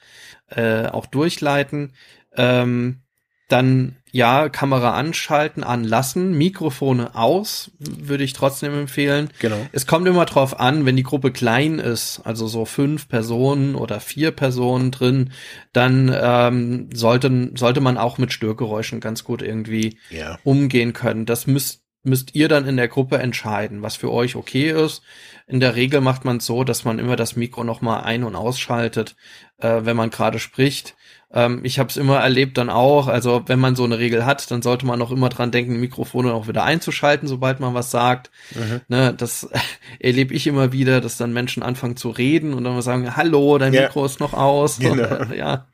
[0.50, 1.94] äh, auch durchleiten.
[2.36, 3.04] Ähm,
[3.48, 9.30] dann ja, Kamera anschalten, anlassen, Mikrofone aus, würde ich trotzdem empfehlen.
[9.40, 9.68] Genau.
[9.72, 14.00] Es kommt immer drauf an, wenn die Gruppe klein ist, also so fünf Personen oder
[14.00, 15.32] vier Personen drin,
[15.72, 20.40] dann ähm, sollten, sollte man auch mit Störgeräuschen ganz gut irgendwie ja.
[20.44, 21.26] umgehen können.
[21.26, 25.04] Das müsst, müsst ihr dann in der Gruppe entscheiden, was für euch okay ist.
[25.48, 28.36] In der Regel macht man es so, dass man immer das Mikro nochmal ein- und
[28.36, 29.16] ausschaltet,
[29.60, 30.97] äh, wenn man gerade spricht
[31.34, 34.50] ähm, ich habe es immer erlebt dann auch, also wenn man so eine Regel hat,
[34.50, 38.32] dann sollte man auch immer dran denken, Mikrofone auch wieder einzuschalten, sobald man was sagt.
[38.56, 38.82] Mhm.
[38.88, 39.50] Ne, das
[40.00, 43.74] erlebe ich immer wieder, dass dann Menschen anfangen zu reden und dann sagen, hallo, dein
[43.74, 43.84] ja.
[43.84, 44.80] Mikro ist noch aus.
[44.80, 45.20] Genau.
[45.20, 45.68] Und, ja.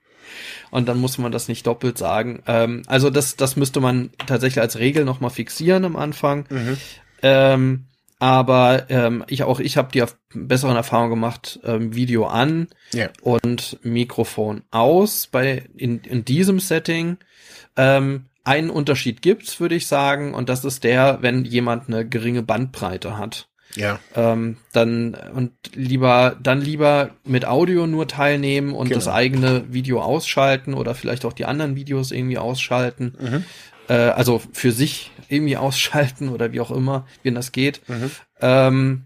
[0.71, 2.41] Und dann muss man das nicht doppelt sagen.
[2.47, 6.45] Ähm, also das, das müsste man tatsächlich als Regel nochmal fixieren am Anfang.
[6.49, 6.77] Mhm.
[7.21, 7.85] Ähm,
[8.23, 10.01] aber ähm, ich auch ich habe die
[10.33, 13.09] besseren Erfahrungen gemacht, ähm, Video an yeah.
[13.21, 17.17] und Mikrofon aus bei in, in diesem Setting.
[17.75, 22.43] Ähm, einen Unterschied gibt's, würde ich sagen, und das ist der, wenn jemand eine geringe
[22.43, 23.49] Bandbreite hat.
[23.75, 23.99] Ja.
[24.15, 28.99] Ähm, dann und lieber dann lieber mit Audio nur teilnehmen und genau.
[28.99, 33.17] das eigene Video ausschalten oder vielleicht auch die anderen Videos irgendwie ausschalten.
[33.19, 33.43] Mhm
[33.93, 38.11] äh, also für sich irgendwie ausschalten oder wie auch immer, wie das geht, mhm.
[38.41, 39.03] ähm,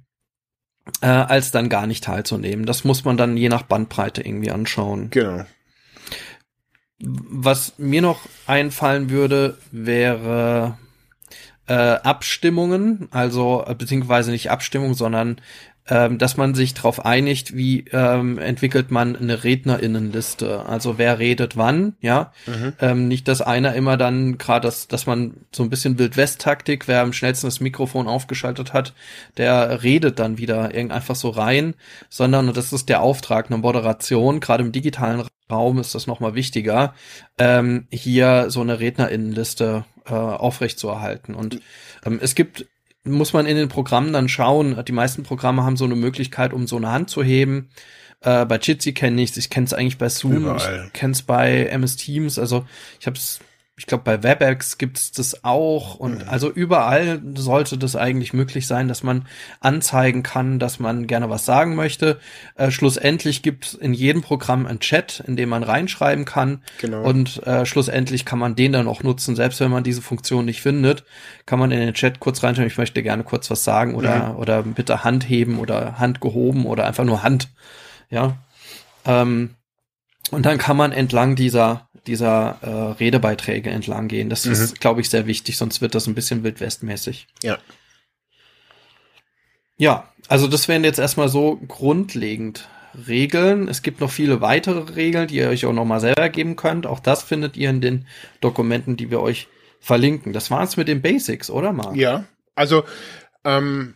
[1.01, 2.65] äh, als dann gar nicht teilzunehmen.
[2.65, 5.09] Das muss man dann je nach Bandbreite irgendwie anschauen.
[5.09, 5.45] Genau.
[6.99, 10.77] Was mir noch einfallen würde, wäre
[11.67, 15.41] äh, Abstimmungen, also äh, beziehungsweise nicht Abstimmung, sondern
[15.89, 20.65] ähm, dass man sich darauf einigt, wie ähm, entwickelt man eine Rednerinnenliste.
[20.65, 22.31] Also wer redet wann, ja.
[22.45, 22.73] Mhm.
[22.79, 27.01] Ähm, nicht, dass einer immer dann gerade, dass, dass man so ein bisschen Wild-West-Taktik, wer
[27.01, 28.93] am schnellsten das Mikrofon aufgeschaltet hat,
[29.37, 31.73] der redet dann wieder irgend einfach so rein,
[32.09, 36.35] sondern, und das ist der Auftrag, eine Moderation, gerade im digitalen Raum ist das nochmal
[36.35, 36.93] wichtiger,
[37.37, 41.35] ähm, hier so eine Rednerinnenliste äh, aufrechtzuerhalten.
[41.35, 41.61] Und
[42.05, 42.65] ähm, es gibt
[43.07, 44.83] muss man in den Programmen dann schauen.
[44.87, 47.69] Die meisten Programme haben so eine Möglichkeit, um so eine Hand zu heben.
[48.21, 50.85] Äh, bei Jitsi kenne ich es, ich kenne es eigentlich bei Zoom, Überall.
[50.87, 52.65] ich kenne es bei MS Teams, also
[52.99, 53.39] ich habe es
[53.79, 55.95] ich glaube, bei WebEx gibt es das auch.
[55.95, 56.29] Und mhm.
[56.29, 59.27] also überall sollte das eigentlich möglich sein, dass man
[59.59, 62.19] anzeigen kann, dass man gerne was sagen möchte.
[62.55, 66.63] Äh, schlussendlich gibt es in jedem Programm einen Chat, in dem man reinschreiben kann.
[66.81, 67.03] Genau.
[67.03, 69.35] Und äh, schlussendlich kann man den dann auch nutzen.
[69.35, 71.03] Selbst wenn man diese Funktion nicht findet,
[71.45, 74.37] kann man in den Chat kurz reinschreiben, ich möchte gerne kurz was sagen oder, mhm.
[74.37, 77.49] oder bitte Hand heben oder Hand gehoben oder einfach nur Hand.
[78.09, 78.37] Ja.
[79.05, 79.51] Ähm,
[80.29, 84.29] und dann kann man entlang dieser, dieser äh, Redebeiträge entlang gehen.
[84.29, 84.53] Das mhm.
[84.53, 87.27] ist, glaube ich, sehr wichtig, sonst wird das ein bisschen wildwestmäßig.
[87.43, 87.57] Ja.
[89.77, 92.67] Ja, also das wären jetzt erstmal so grundlegend
[93.07, 93.67] Regeln.
[93.67, 96.87] Es gibt noch viele weitere Regeln, die ihr euch auch nochmal selber geben könnt.
[96.87, 98.07] Auch das findet ihr in den
[98.41, 99.47] Dokumenten, die wir euch
[99.79, 100.33] verlinken.
[100.33, 101.95] Das war's mit den Basics, oder Marc?
[101.95, 102.83] Ja, also
[103.43, 103.93] ähm,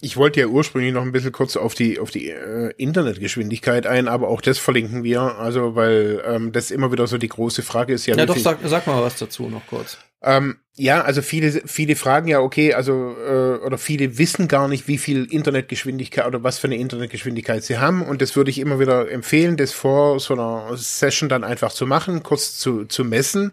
[0.00, 4.08] ich wollte ja ursprünglich noch ein bisschen kurz auf die auf die äh, Internetgeschwindigkeit ein,
[4.08, 7.94] aber auch das verlinken wir, also weil ähm, das immer wieder so die große Frage
[7.94, 8.16] ist ja.
[8.16, 9.98] Ja, doch sag, sag mal was dazu noch kurz.
[10.22, 14.88] Ähm, ja, also viele viele fragen ja, okay, also äh, oder viele wissen gar nicht,
[14.88, 18.80] wie viel Internetgeschwindigkeit oder was für eine Internetgeschwindigkeit sie haben und das würde ich immer
[18.80, 23.52] wieder empfehlen, das vor so einer Session dann einfach zu machen, kurz zu zu messen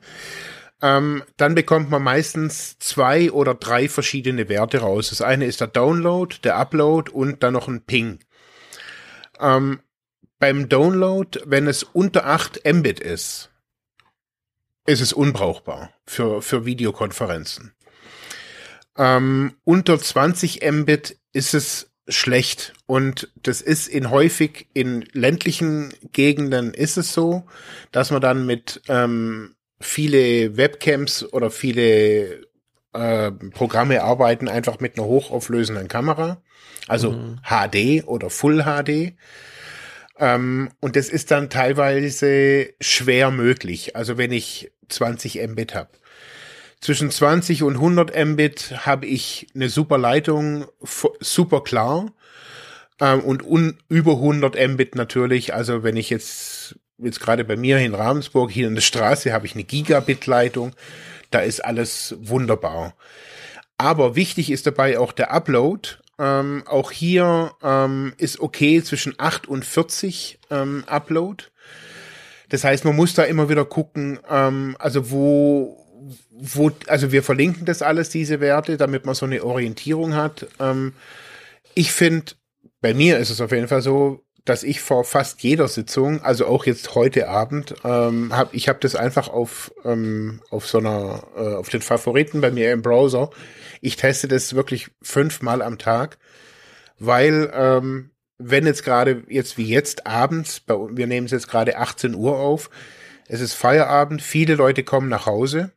[0.81, 5.09] ähm, dann bekommt man meistens zwei oder drei verschiedene Werte raus.
[5.09, 8.19] Das eine ist der Download, der Upload und dann noch ein Ping.
[9.39, 9.81] Ähm,
[10.39, 13.51] beim Download, wenn es unter 8 Mbit ist,
[14.87, 17.73] ist es unbrauchbar für, für Videokonferenzen.
[18.97, 26.73] Ähm, unter 20 Mbit ist es schlecht und das ist in häufig in ländlichen Gegenden
[26.73, 27.45] ist es so,
[27.91, 32.47] dass man dann mit ähm, viele Webcams oder viele
[32.93, 36.41] äh, Programme arbeiten einfach mit einer hochauflösenden Kamera,
[36.87, 37.39] also mhm.
[37.43, 39.13] HD oder Full HD.
[40.19, 43.95] Ähm, und das ist dann teilweise schwer möglich.
[43.95, 45.89] Also wenn ich 20 Mbit habe.
[46.79, 50.65] Zwischen 20 und 100 Mbit habe ich eine super Leitung,
[51.19, 52.11] super klar.
[52.99, 55.53] Ähm, und un über 100 Mbit natürlich.
[55.53, 59.45] Also wenn ich jetzt jetzt gerade bei mir in Ravensburg, hier in der Straße, habe
[59.45, 60.73] ich eine Gigabit-Leitung.
[61.29, 62.93] Da ist alles wunderbar.
[63.77, 65.89] Aber wichtig ist dabei auch der Upload.
[66.19, 71.45] Ähm, auch hier ähm, ist okay zwischen 8 und 40 ähm, Upload.
[72.49, 75.83] Das heißt, man muss da immer wieder gucken, ähm, also wo,
[76.29, 80.47] wo, also wir verlinken das alles, diese Werte, damit man so eine Orientierung hat.
[80.59, 80.93] Ähm,
[81.73, 82.33] ich finde,
[82.81, 86.47] bei mir ist es auf jeden Fall so, dass ich vor fast jeder Sitzung, also
[86.47, 91.23] auch jetzt heute Abend, ähm, habe ich habe das einfach auf ähm, auf so einer
[91.35, 93.29] äh, auf den Favoriten bei mir im Browser.
[93.81, 96.17] Ich teste das wirklich fünfmal am Tag,
[96.97, 101.77] weil ähm, wenn jetzt gerade jetzt wie jetzt abends, bei, wir nehmen es jetzt gerade
[101.77, 102.69] 18 Uhr auf,
[103.27, 105.71] es ist Feierabend, viele Leute kommen nach Hause,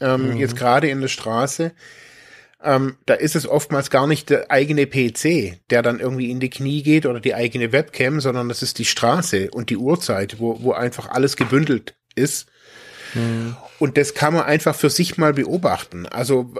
[0.00, 0.36] ähm, mhm.
[0.36, 1.72] jetzt gerade in der Straße
[2.62, 6.50] ähm, da ist es oftmals gar nicht der eigene PC, der dann irgendwie in die
[6.50, 10.62] Knie geht oder die eigene Webcam, sondern das ist die Straße und die Uhrzeit, wo,
[10.62, 12.48] wo einfach alles gebündelt ist.
[13.14, 13.56] Mhm.
[13.78, 16.06] Und das kann man einfach für sich mal beobachten.
[16.06, 16.54] Also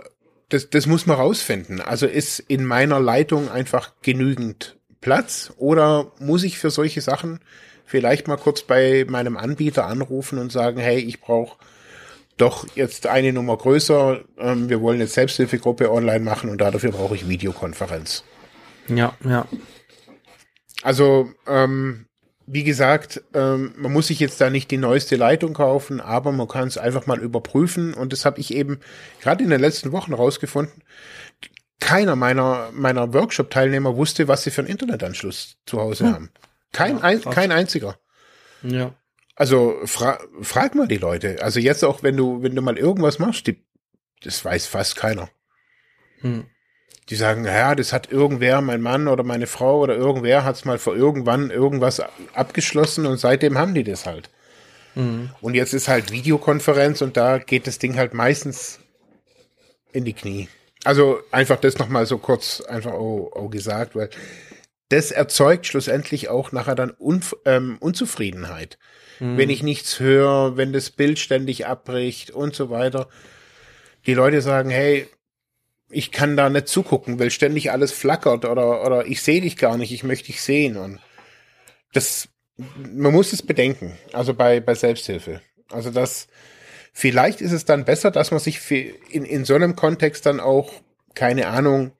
[0.48, 1.80] das, das muss man rausfinden.
[1.80, 7.40] Also ist in meiner Leitung einfach genügend Platz oder muss ich für solche Sachen
[7.84, 11.56] vielleicht mal kurz bei meinem Anbieter anrufen und sagen, hey, ich brauche
[12.40, 14.20] doch jetzt eine Nummer größer.
[14.38, 18.24] Ähm, wir wollen jetzt Selbsthilfegruppe online machen und dafür brauche ich Videokonferenz.
[18.88, 19.46] Ja, ja.
[20.82, 22.06] Also, ähm,
[22.46, 26.48] wie gesagt, ähm, man muss sich jetzt da nicht die neueste Leitung kaufen, aber man
[26.48, 27.94] kann es einfach mal überprüfen.
[27.94, 28.80] Und das habe ich eben
[29.20, 30.82] gerade in den letzten Wochen rausgefunden.
[31.78, 36.14] Keiner meiner, meiner Workshop-Teilnehmer wusste, was sie für einen Internetanschluss zu Hause hm.
[36.14, 36.30] haben.
[36.72, 37.96] Kein, ja, ein, kein einziger.
[38.62, 38.94] Ja.
[39.40, 41.38] Also fra frag mal die Leute.
[41.40, 43.64] Also jetzt auch, wenn du, wenn du mal irgendwas machst, die,
[44.22, 45.30] das weiß fast keiner.
[46.20, 46.44] Hm.
[47.08, 50.66] Die sagen, ja, das hat irgendwer, mein Mann oder meine Frau oder irgendwer hat es
[50.66, 52.02] mal vor irgendwann irgendwas
[52.34, 54.28] abgeschlossen und seitdem haben die das halt.
[54.94, 55.30] Mhm.
[55.40, 58.78] Und jetzt ist halt Videokonferenz und da geht das Ding halt meistens
[59.92, 60.50] in die Knie.
[60.84, 64.10] Also einfach das nochmal so kurz einfach oh, oh gesagt, weil
[64.90, 68.76] das erzeugt schlussendlich auch nachher dann Unf ähm, Unzufriedenheit
[69.20, 69.36] mhm.
[69.36, 73.08] wenn ich nichts höre, wenn das Bild ständig abbricht und so weiter.
[74.06, 75.06] Die Leute sagen, hey,
[75.90, 79.76] ich kann da nicht zugucken, weil ständig alles flackert oder, oder ich sehe dich gar
[79.76, 80.76] nicht, ich möchte dich sehen.
[80.76, 81.00] Und
[81.92, 85.40] das, man muss es bedenken, also bei, bei Selbsthilfe.
[85.70, 86.28] Also das,
[86.92, 90.72] vielleicht ist es dann besser, dass man sich in, in so einem Kontext dann auch,
[91.14, 91.92] keine Ahnung,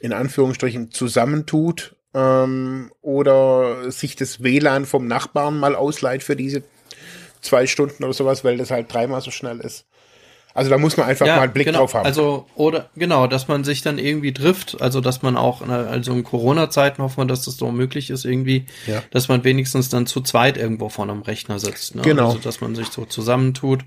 [0.00, 6.62] in Anführungsstrichen zusammentut ähm, oder sich das WLAN vom Nachbarn mal ausleiht für diese
[7.40, 9.86] zwei Stunden oder sowas, weil das halt dreimal so schnell ist.
[10.52, 11.80] Also da muss man einfach ja, mal einen Blick genau.
[11.80, 12.04] drauf haben.
[12.04, 16.24] Also, oder genau, dass man sich dann irgendwie trifft, also dass man auch, also in
[16.24, 19.02] Corona-Zeiten hoffen wir, dass das so möglich ist, irgendwie, ja.
[19.12, 21.94] dass man wenigstens dann zu zweit irgendwo vor einem Rechner sitzt.
[21.94, 22.02] Ne?
[22.02, 22.26] Genau.
[22.26, 23.84] Also dass man sich so zusammentut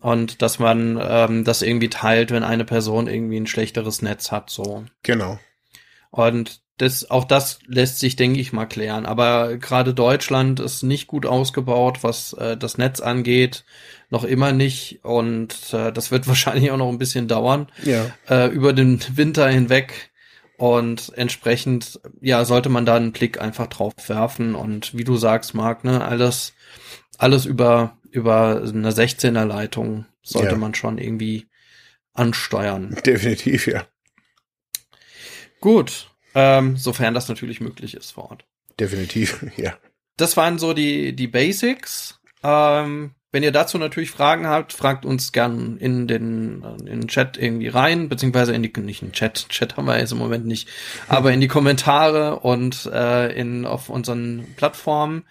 [0.00, 4.50] und dass man ähm, das irgendwie teilt, wenn eine Person irgendwie ein schlechteres Netz hat.
[4.50, 4.84] So.
[5.02, 5.38] Genau.
[6.10, 9.04] Und das, auch das lässt sich, denke ich, mal klären.
[9.04, 13.64] Aber gerade Deutschland ist nicht gut ausgebaut, was äh, das Netz angeht.
[14.10, 15.00] Noch immer nicht.
[15.02, 17.66] Und äh, das wird wahrscheinlich auch noch ein bisschen dauern.
[17.82, 18.06] Ja.
[18.28, 20.10] Äh, über den Winter hinweg.
[20.56, 24.54] Und entsprechend, ja, sollte man da einen Blick einfach drauf werfen.
[24.54, 26.54] Und wie du sagst, Marc, ne, alles,
[27.16, 30.56] alles über, über eine 16er Leitung sollte ja.
[30.56, 31.48] man schon irgendwie
[32.12, 32.96] ansteuern.
[33.06, 33.84] Definitiv, ja.
[35.60, 38.44] Gut, ähm, sofern das natürlich möglich ist vor Ort.
[38.78, 39.74] Definitiv, ja.
[40.16, 42.20] Das waren so die, die Basics.
[42.42, 47.36] Ähm, wenn ihr dazu natürlich Fragen habt, fragt uns gern in den, in den Chat
[47.36, 50.46] irgendwie rein, beziehungsweise in die, nicht in den Chat, Chat haben wir jetzt im Moment
[50.46, 50.68] nicht,
[51.08, 55.24] aber in die Kommentare und äh, in, auf unseren Plattformen.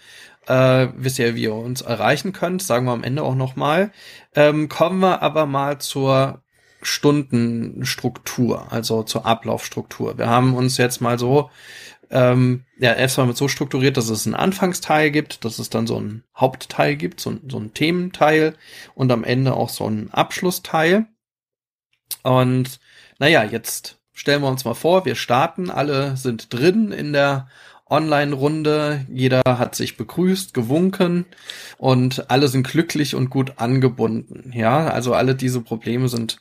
[0.46, 3.92] Äh, wisst ihr, wie ihr uns erreichen könnt, sagen wir am Ende auch nochmal.
[4.36, 6.42] Ähm, kommen wir aber mal zur
[6.88, 10.18] Stundenstruktur, also zur Ablaufstruktur.
[10.18, 11.50] Wir haben uns jetzt mal so
[12.10, 15.98] ähm, ja, erstmal mit so strukturiert, dass es einen Anfangsteil gibt, dass es dann so
[15.98, 18.56] einen Hauptteil gibt, so, so einen Thementeil
[18.96, 21.08] und am Ende auch so einen Abschlussteil.
[22.24, 22.80] Und
[23.20, 27.50] naja, jetzt stellen wir uns mal vor, wir starten, alle sind drin in der
[27.90, 29.06] Online-Runde.
[29.10, 31.26] Jeder hat sich begrüßt, gewunken
[31.78, 34.52] und alle sind glücklich und gut angebunden.
[34.54, 36.38] Ja, also alle diese Probleme sind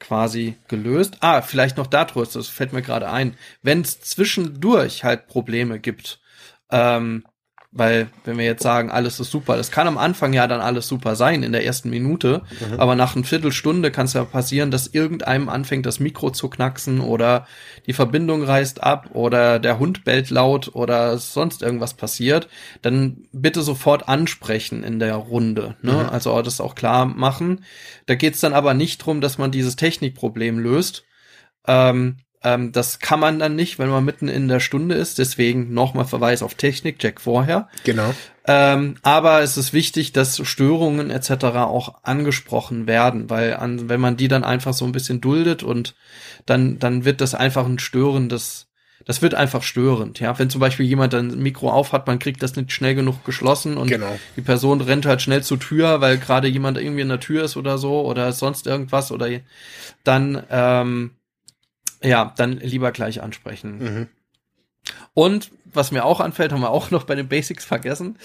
[0.00, 1.18] quasi gelöst.
[1.20, 3.36] Ah, vielleicht noch darüber, das fällt mir gerade ein.
[3.62, 6.20] Wenn es zwischendurch halt Probleme gibt,
[6.70, 7.24] ähm,
[7.72, 10.88] weil, wenn wir jetzt sagen, alles ist super, das kann am Anfang ja dann alles
[10.88, 12.80] super sein in der ersten Minute, mhm.
[12.80, 17.00] aber nach einer Viertelstunde kann es ja passieren, dass irgendeinem anfängt, das Mikro zu knacksen
[17.00, 17.46] oder
[17.86, 22.48] die Verbindung reißt ab oder der Hund bellt laut oder sonst irgendwas passiert,
[22.82, 25.76] dann bitte sofort ansprechen in der Runde.
[25.80, 25.92] Ne?
[25.92, 26.08] Mhm.
[26.10, 27.64] Also das auch klar machen.
[28.06, 31.04] Da geht's dann aber nicht drum, dass man dieses Technikproblem löst.
[31.68, 35.18] Ähm, ähm, das kann man dann nicht, wenn man mitten in der Stunde ist.
[35.18, 37.68] Deswegen nochmal Verweis auf Technik, Jack vorher.
[37.84, 38.14] Genau.
[38.46, 41.44] Ähm, aber es ist wichtig, dass Störungen etc.
[41.44, 45.94] auch angesprochen werden, weil an, wenn man die dann einfach so ein bisschen duldet und
[46.46, 48.68] dann, dann wird das einfach ein störendes,
[49.04, 50.38] das wird einfach störend, ja.
[50.38, 53.76] Wenn zum Beispiel jemand ein Mikro auf hat, man kriegt das nicht schnell genug geschlossen
[53.76, 54.18] und genau.
[54.36, 57.58] die Person rennt halt schnell zur Tür, weil gerade jemand irgendwie in der Tür ist
[57.58, 59.28] oder so oder sonst irgendwas oder
[60.04, 61.10] dann, ähm,
[62.02, 63.78] ja, dann lieber gleich ansprechen.
[63.78, 64.08] Mhm.
[65.14, 68.18] Und was mir auch anfällt, haben wir auch noch bei den Basics vergessen,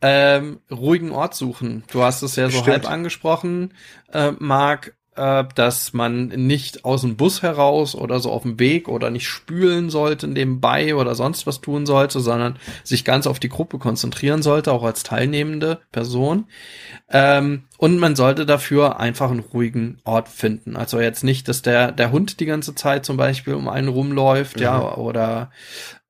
[0.00, 1.84] ähm, ruhigen Ort suchen.
[1.90, 2.68] Du hast es ja so Stimmt.
[2.68, 3.74] halb angesprochen,
[4.12, 8.88] äh, Marc äh, dass man nicht aus dem Bus heraus oder so auf dem Weg
[8.88, 13.48] oder nicht spülen sollte nebenbei oder sonst was tun sollte, sondern sich ganz auf die
[13.48, 16.46] Gruppe konzentrieren sollte, auch als teilnehmende Person.
[17.10, 20.76] Ähm, und man sollte dafür einfach einen ruhigen Ort finden.
[20.76, 24.56] Also jetzt nicht, dass der, der Hund die ganze Zeit zum Beispiel um einen rumläuft,
[24.56, 24.62] mhm.
[24.62, 25.50] ja, oder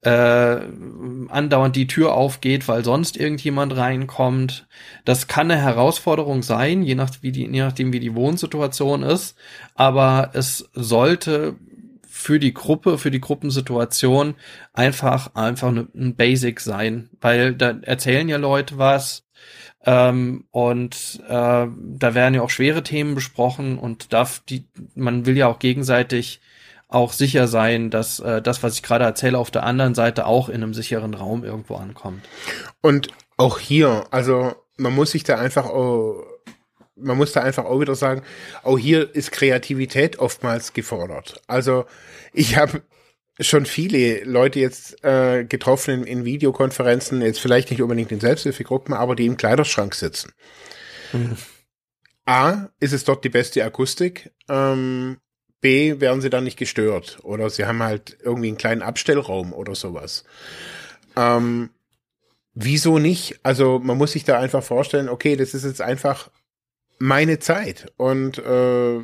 [0.02, 4.68] äh, andauernd die Tür aufgeht, weil sonst irgendjemand reinkommt.
[5.04, 9.36] Das kann eine Herausforderung sein, je, nach, wie die, je nachdem, wie die Wohnsituation ist.
[9.74, 11.56] Aber es sollte
[12.08, 14.34] für die Gruppe, für die Gruppensituation
[14.72, 19.28] einfach, einfach ein Basic sein, weil da erzählen ja Leute was,
[19.84, 25.36] ähm, und äh, da werden ja auch schwere Themen besprochen und darf die, man will
[25.36, 26.40] ja auch gegenseitig
[26.88, 30.48] auch sicher sein, dass äh, das, was ich gerade erzähle, auf der anderen Seite auch
[30.48, 32.26] in einem sicheren Raum irgendwo ankommt.
[32.80, 36.24] Und auch hier, also man muss sich da einfach auch,
[36.96, 38.22] man muss da einfach auch wieder sagen,
[38.62, 41.42] auch hier ist Kreativität oftmals gefordert.
[41.46, 41.84] Also
[42.32, 42.82] ich habe
[43.38, 48.94] schon viele Leute jetzt äh, getroffen in, in Videokonferenzen, jetzt vielleicht nicht unbedingt in Selbsthilfegruppen,
[48.94, 50.32] aber die im Kleiderschrank sitzen.
[51.12, 51.36] Mhm.
[52.24, 54.32] A, ist es dort die beste Akustik.
[54.48, 55.18] Ähm,
[55.60, 57.18] B, werden sie dann nicht gestört.
[57.22, 60.24] Oder sie haben halt irgendwie einen kleinen Abstellraum oder sowas.
[61.16, 61.70] Ähm,
[62.54, 63.40] wieso nicht?
[63.42, 66.30] Also man muss sich da einfach vorstellen, okay, das ist jetzt einfach
[66.98, 67.92] meine Zeit.
[67.96, 68.98] Und äh,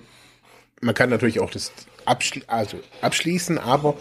[0.81, 1.73] man kann natürlich auch das
[2.05, 3.97] abschli also abschließen, aber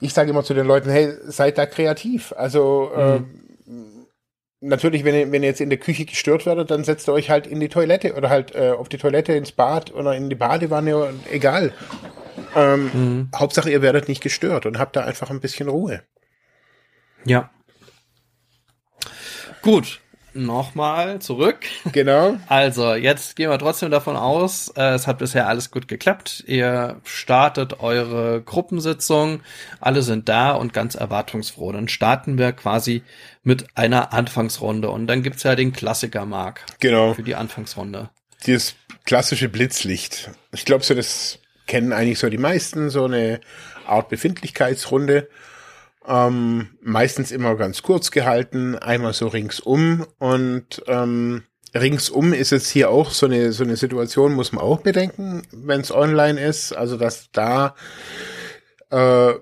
[0.00, 2.32] ich sage immer zu den Leuten, hey, seid da kreativ.
[2.36, 3.00] Also mhm.
[3.00, 3.49] äh,
[4.60, 7.30] natürlich, wenn ihr, wenn ihr jetzt in der Küche gestört werdet, dann setzt ihr euch
[7.30, 10.36] halt in die Toilette oder halt äh, auf die Toilette, ins Bad oder in die
[10.36, 11.72] Badewanne, egal.
[12.54, 13.28] Ähm, mhm.
[13.34, 16.02] Hauptsache, ihr werdet nicht gestört und habt da einfach ein bisschen Ruhe.
[17.24, 17.50] Ja.
[19.62, 20.00] Gut,
[20.34, 21.60] nochmal zurück.
[21.92, 22.36] Genau.
[22.48, 26.44] Also, jetzt gehen wir trotzdem davon aus, äh, es hat bisher alles gut geklappt.
[26.46, 29.40] Ihr startet eure Gruppensitzung,
[29.80, 31.72] alle sind da und ganz erwartungsfroh.
[31.72, 33.02] Dann starten wir quasi
[33.42, 36.64] mit einer Anfangsrunde und dann gibt's ja den Klassiker, Mark.
[36.80, 37.14] Genau.
[37.14, 38.10] Für die Anfangsrunde.
[38.46, 38.74] Dieses
[39.04, 40.30] klassische Blitzlicht.
[40.52, 43.40] Ich glaube, so das kennen eigentlich so die meisten, so eine
[43.86, 45.28] Art Befindlichkeitsrunde.
[46.10, 52.90] Ähm, meistens immer ganz kurz gehalten, einmal so ringsum und ähm, ringsum ist jetzt hier
[52.90, 56.96] auch so eine so eine Situation, muss man auch bedenken, wenn es online ist, also
[56.96, 57.76] dass da
[58.90, 59.34] äh,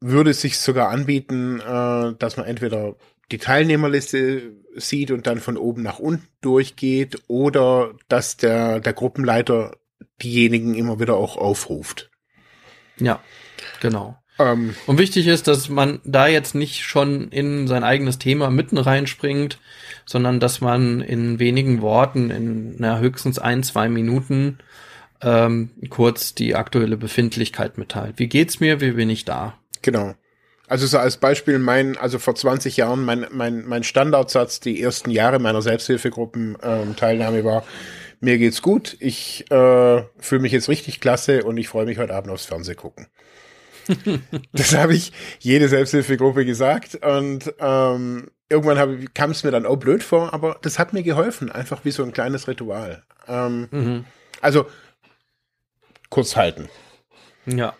[0.00, 2.96] würde es sich sogar anbieten, äh, dass man entweder
[3.30, 9.76] die Teilnehmerliste sieht und dann von oben nach unten durchgeht oder dass der der Gruppenleiter
[10.22, 12.10] diejenigen immer wieder auch aufruft.
[12.96, 13.20] Ja,
[13.82, 14.16] genau.
[14.38, 18.78] Ähm, und wichtig ist, dass man da jetzt nicht schon in sein eigenes Thema mitten
[18.78, 19.58] reinspringt,
[20.06, 24.58] sondern dass man in wenigen Worten, in na, höchstens ein, zwei Minuten,
[25.22, 28.14] ähm, kurz die aktuelle Befindlichkeit mitteilt.
[28.18, 28.80] Wie geht's mir?
[28.80, 29.58] Wie bin ich da?
[29.82, 30.14] Genau.
[30.68, 35.10] Also so als Beispiel mein, also vor 20 Jahren mein, mein, mein Standardsatz die ersten
[35.10, 37.64] Jahre meiner Selbsthilfegruppen ähm, Teilnahme war,
[38.20, 42.14] mir geht's gut, ich äh, fühle mich jetzt richtig klasse und ich freue mich heute
[42.14, 43.06] Abend aufs Fernseh gucken.
[44.52, 50.02] das habe ich jede Selbsthilfegruppe gesagt und ähm, irgendwann kam es mir dann auch blöd
[50.02, 53.02] vor, aber das hat mir geholfen, einfach wie so ein kleines Ritual.
[53.26, 54.04] Ähm, mhm.
[54.40, 54.66] Also
[56.10, 56.68] kurz halten.
[57.46, 57.74] Ja.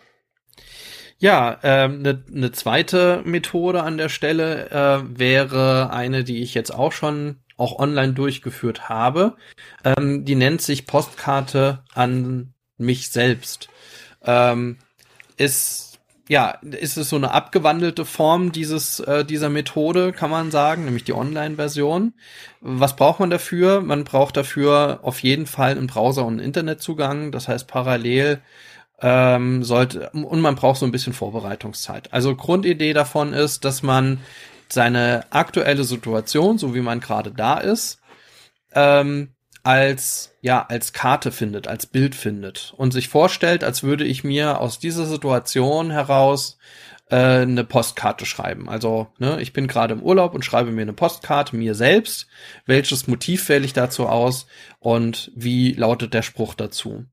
[1.20, 6.54] Ja, eine ähm, ne, ne zweite Methode an der Stelle äh, wäre eine, die ich
[6.54, 9.36] jetzt auch schon auch online durchgeführt habe.
[9.84, 13.68] Ähm, die nennt sich Postkarte an mich selbst.
[14.22, 14.78] Ähm,
[15.36, 15.87] ist
[16.28, 21.04] ja, ist es so eine abgewandelte Form dieses äh, dieser Methode, kann man sagen, nämlich
[21.04, 22.12] die Online-Version.
[22.60, 23.80] Was braucht man dafür?
[23.80, 27.32] Man braucht dafür auf jeden Fall einen Browser und einen Internetzugang.
[27.32, 28.42] Das heißt, parallel
[29.00, 32.12] ähm, sollte und man braucht so ein bisschen Vorbereitungszeit.
[32.12, 34.20] Also Grundidee davon ist, dass man
[34.68, 38.00] seine aktuelle Situation, so wie man gerade da ist,
[38.74, 39.30] ähm,
[39.62, 44.60] als ja als Karte findet, als Bild findet und sich vorstellt, als würde ich mir
[44.60, 46.58] aus dieser Situation heraus
[47.10, 48.68] äh, eine Postkarte schreiben.
[48.68, 52.26] Also ne, ich bin gerade im Urlaub und schreibe mir eine Postkarte mir selbst.
[52.66, 54.46] Welches Motiv wähle ich dazu aus
[54.78, 57.06] und wie lautet der Spruch dazu?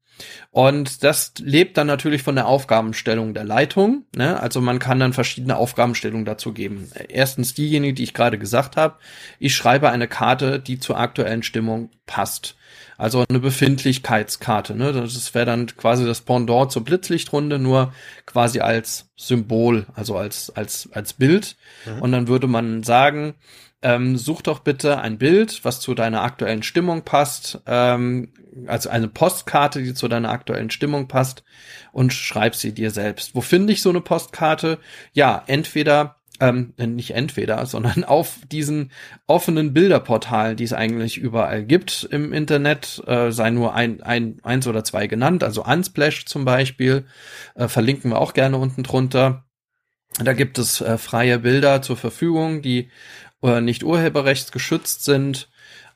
[0.51, 4.05] Und das lebt dann natürlich von der Aufgabenstellung der Leitung.
[4.15, 4.39] Ne?
[4.39, 6.89] Also man kann dann verschiedene Aufgabenstellungen dazu geben.
[7.09, 8.95] Erstens diejenige, die ich gerade gesagt habe.
[9.39, 12.55] Ich schreibe eine Karte, die zur aktuellen Stimmung passt.
[12.97, 14.75] Also eine Befindlichkeitskarte.
[14.75, 14.93] Ne?
[14.93, 17.93] Das wäre dann quasi das Pendant zur Blitzlichtrunde, nur
[18.25, 21.57] quasi als Symbol, also als, als, als Bild.
[21.85, 22.01] Mhm.
[22.01, 23.35] Und dann würde man sagen,
[23.85, 28.33] ähm, such doch bitte ein Bild, was zu deiner aktuellen Stimmung passt, ähm,
[28.65, 31.43] also eine Postkarte, die zu deiner aktuellen Stimmung passt
[31.91, 33.35] und schreib sie dir selbst.
[33.35, 34.79] Wo finde ich so eine Postkarte?
[35.13, 38.91] Ja, entweder ähm, nicht entweder, sondern auf diesen
[39.27, 44.65] offenen Bilderportalen, die es eigentlich überall gibt im Internet, äh, sei nur ein, ein, eins
[44.65, 47.05] oder zwei genannt, also Unsplash zum Beispiel,
[47.53, 49.45] äh, verlinken wir auch gerne unten drunter.
[50.23, 52.89] Da gibt es äh, freie Bilder zur Verfügung, die
[53.45, 55.47] äh, nicht urheberrechtsgeschützt sind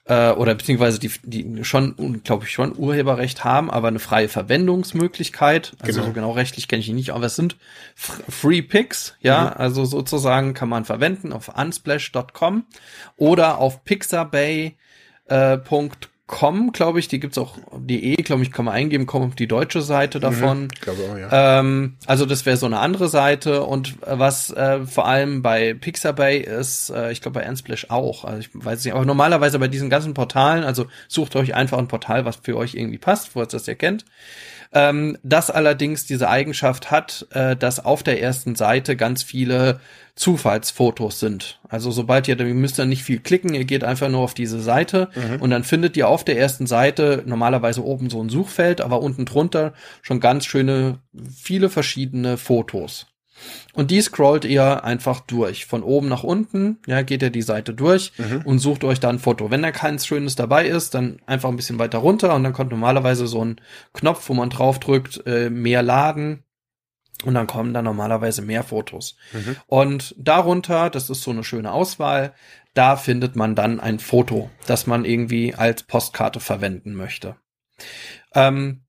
[0.06, 5.74] äh, oder beziehungsweise die, die schon, glaube ich, schon Urheberrecht haben, aber eine freie Verwendungsmöglichkeit.
[5.80, 6.08] Also genau.
[6.08, 7.58] so genau rechtlich kenne ich ihn nicht, aber es sind
[7.96, 9.62] Free Picks, ja, mhm.
[9.62, 12.66] also sozusagen kann man verwenden auf unsplash.com
[13.18, 14.74] oder auf pixabay.com
[15.30, 15.58] äh,
[16.30, 19.36] com, glaube ich, die gibt's auch, die E, glaube ich, kann man eingeben, kommt auf
[19.36, 20.62] die deutsche Seite mhm, davon.
[20.62, 21.60] Mhm, glaube auch, ja.
[21.60, 26.38] Ähm, also das wäre so eine andere Seite und was äh, vor allem bei Pixabay
[26.38, 29.90] ist, äh, ich glaube bei Ansplash auch, also ich weiß nicht, aber normalerweise bei diesen
[29.90, 33.48] ganzen Portalen, also sucht euch einfach ein Portal, was für euch irgendwie passt, wo ihr
[33.48, 34.06] das ihr kennt.
[34.72, 39.80] Ähm, das allerdings diese Eigenschaft hat, äh, dass auf der ersten Seite ganz viele
[40.14, 41.60] Zufallsfotos sind.
[41.68, 44.60] Also sobald ihr, ihr müsst dann nicht viel klicken, ihr geht einfach nur auf diese
[44.60, 45.42] Seite mhm.
[45.42, 49.26] und dann findet ihr auf der ersten Seite normalerweise oben so ein Suchfeld, aber unten
[49.26, 51.00] drunter schon ganz schöne,
[51.36, 53.08] viele verschiedene Fotos.
[53.74, 55.66] Und die scrollt ihr einfach durch.
[55.66, 58.42] Von oben nach unten, ja, geht ihr die Seite durch mhm.
[58.46, 59.52] und sucht euch da ein Foto.
[59.52, 62.72] Wenn da keins Schönes dabei ist, dann einfach ein bisschen weiter runter und dann kommt
[62.72, 63.62] normalerweise so ein
[63.94, 66.44] Knopf, wo man drauf drückt, äh, mehr laden
[67.26, 69.16] und dann kommen da normalerweise mehr Fotos.
[69.34, 69.58] Mhm.
[69.68, 72.34] Und darunter, das ist so eine schöne Auswahl,
[72.74, 77.36] da findet man dann ein Foto, das man irgendwie als Postkarte verwenden möchte.
[78.34, 78.84] Ähm,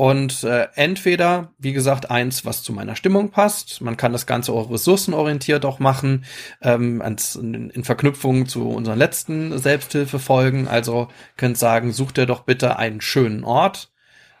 [0.00, 3.82] und äh, entweder, wie gesagt, eins, was zu meiner Stimmung passt.
[3.82, 6.24] Man kann das Ganze auch ressourcenorientiert auch machen,
[6.62, 10.68] ähm, in, in Verknüpfung zu unseren letzten Selbsthilfefolgen.
[10.68, 13.90] Also könnt sagen, such dir doch bitte einen schönen Ort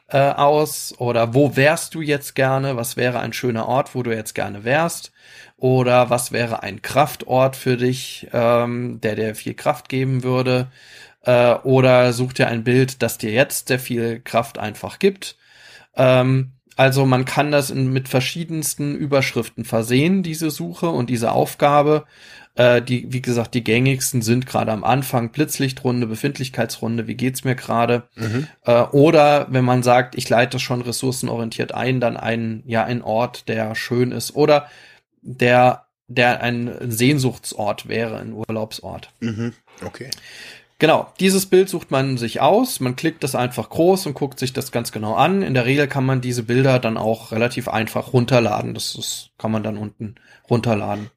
[0.08, 2.78] äh, aus oder wo wärst du jetzt gerne?
[2.78, 5.12] Was wäre ein schöner Ort, wo du jetzt gerne wärst?
[5.58, 10.68] Oder was wäre ein Kraftort für dich, ähm, der dir viel Kraft geben würde?
[11.20, 15.36] Äh, oder such dir ein Bild, das dir jetzt sehr viel Kraft einfach gibt
[15.96, 22.06] ähm, also man kann das in, mit verschiedensten Überschriften versehen, diese Suche und diese Aufgabe.
[22.54, 27.54] Äh, die, wie gesagt, die gängigsten sind gerade am Anfang Blitzlichtrunde, Befindlichkeitsrunde, wie geht's mir
[27.54, 28.04] gerade?
[28.16, 28.48] Mhm.
[28.64, 33.02] Äh, oder wenn man sagt, ich leite das schon ressourcenorientiert ein, dann ein, ja, ein
[33.02, 34.66] Ort, der schön ist oder
[35.22, 39.12] der, der ein Sehnsuchtsort wäre, ein Urlaubsort.
[39.20, 39.52] Mhm.
[39.84, 40.10] Okay.
[40.80, 44.54] Genau, dieses Bild sucht man sich aus, man klickt das einfach groß und guckt sich
[44.54, 45.42] das ganz genau an.
[45.42, 48.72] In der Regel kann man diese Bilder dann auch relativ einfach runterladen.
[48.72, 50.14] Das ist, kann man dann unten
[50.48, 51.10] runterladen.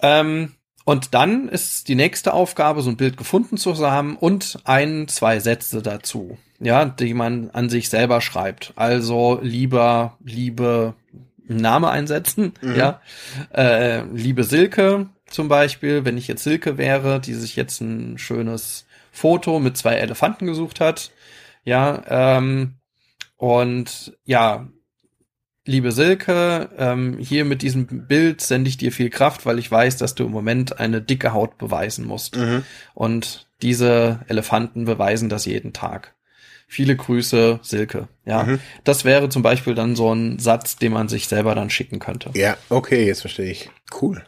[0.00, 0.52] Ähm,
[0.84, 5.40] und dann ist die nächste Aufgabe, so ein Bild gefunden zu haben und ein, zwei
[5.40, 8.72] Sätze dazu, ja, die man an sich selber schreibt.
[8.76, 10.94] Also lieber, liebe
[11.48, 12.76] Name einsetzen, mhm.
[12.76, 13.00] ja,
[13.52, 18.86] äh, liebe Silke, zum Beispiel, wenn ich jetzt Silke wäre, die sich jetzt ein schönes
[19.12, 21.10] Foto mit zwei Elefanten gesucht hat.
[21.64, 22.74] Ja, ähm,
[23.36, 24.68] und ja,
[25.64, 29.96] liebe Silke, ähm, hier mit diesem Bild sende ich dir viel Kraft, weil ich weiß,
[29.96, 32.36] dass du im Moment eine dicke Haut beweisen musst.
[32.36, 32.64] Mhm.
[32.94, 36.14] Und diese Elefanten beweisen das jeden Tag.
[36.66, 38.08] Viele Grüße, Silke.
[38.24, 38.60] Ja, mhm.
[38.84, 42.30] das wäre zum Beispiel dann so ein Satz, den man sich selber dann schicken könnte.
[42.34, 43.70] Ja, okay, jetzt verstehe ich.
[44.00, 44.24] Cool.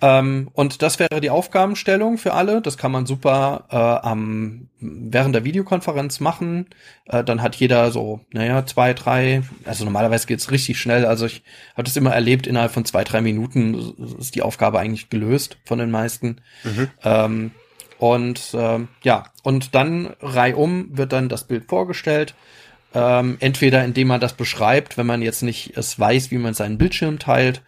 [0.00, 2.62] Ähm, und das wäre die Aufgabenstellung für alle.
[2.62, 6.66] Das kann man super äh, am, während der Videokonferenz machen.
[7.06, 11.04] Äh, dann hat jeder so, naja, zwei, drei, also normalerweise geht's richtig schnell.
[11.04, 13.74] Also ich habe das immer erlebt, innerhalb von zwei, drei Minuten
[14.20, 16.40] ist die Aufgabe eigentlich gelöst von den meisten.
[16.62, 16.90] Mhm.
[17.02, 17.50] Ähm,
[17.98, 22.34] und äh, ja, und dann reihum wird dann das Bild vorgestellt.
[22.94, 26.78] Ähm, entweder indem man das beschreibt, wenn man jetzt nicht es weiß, wie man seinen
[26.78, 27.60] Bildschirm teilt.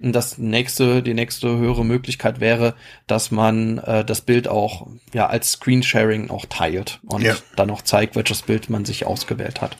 [0.00, 2.74] Und das nächste, die nächste höhere Möglichkeit wäre,
[3.06, 7.36] dass man äh, das Bild auch ja als Screensharing auch teilt und ja.
[7.54, 9.76] dann auch zeigt, welches Bild man sich ausgewählt hat.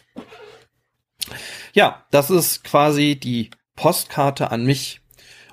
[1.72, 5.00] Ja, das ist quasi die Postkarte an mich.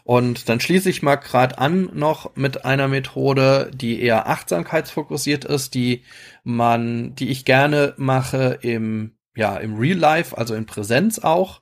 [0.03, 5.73] Und dann schließe ich mal gerade an noch mit einer Methode, die eher achtsamkeitsfokussiert ist,
[5.73, 6.03] die
[6.43, 11.61] man, die ich gerne mache im ja, im Real Life, also in Präsenz auch,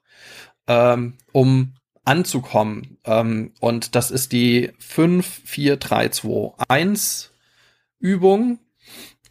[0.68, 1.74] ähm, um
[2.04, 2.98] anzukommen.
[3.06, 7.34] Ähm, und das ist die 5, 4, 3, 2, 1
[8.00, 8.60] Übung.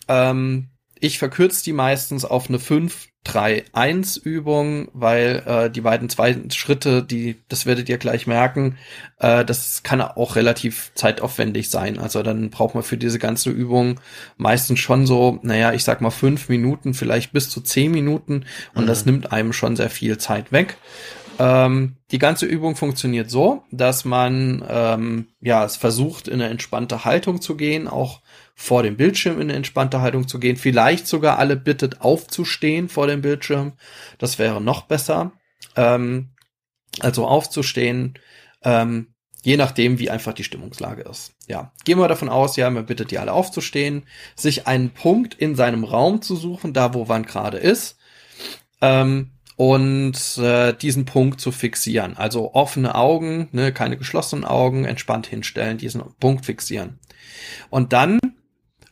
[0.09, 0.71] Ähm,
[1.01, 6.51] ich verkürze die meistens auf eine 5, 3, 1 Übung, weil äh, die beiden zweiten
[6.51, 8.79] Schritte, die, das werdet ihr gleich merken,
[9.19, 11.99] äh, das kann auch relativ zeitaufwendig sein.
[11.99, 14.01] Also dann braucht man für diese ganze Übung
[14.39, 18.85] meistens schon so, naja, ich sag mal fünf Minuten, vielleicht bis zu zehn Minuten und
[18.85, 18.89] mhm.
[18.89, 20.79] das nimmt einem schon sehr viel Zeit weg.
[21.39, 27.05] Ähm, die ganze Übung funktioniert so, dass man ähm, ja es versucht, in eine entspannte
[27.05, 28.21] Haltung zu gehen, auch
[28.61, 33.07] vor dem Bildschirm in eine entspannte Haltung zu gehen, vielleicht sogar alle bittet aufzustehen vor
[33.07, 33.73] dem Bildschirm.
[34.19, 35.33] Das wäre noch besser.
[35.77, 36.33] Ähm,
[37.01, 38.19] also aufzustehen,
[38.63, 41.33] ähm, je nachdem, wie einfach die Stimmungslage ist.
[41.49, 44.03] Ja, gehen wir davon aus, ja, man bittet die alle aufzustehen,
[44.37, 47.97] sich einen Punkt in seinem Raum zu suchen, da wo man gerade ist.
[48.83, 52.15] Ähm, und äh, diesen Punkt zu fixieren.
[52.19, 56.99] Also offene Augen, ne, keine geschlossenen Augen, entspannt hinstellen, diesen Punkt fixieren.
[57.71, 58.19] Und dann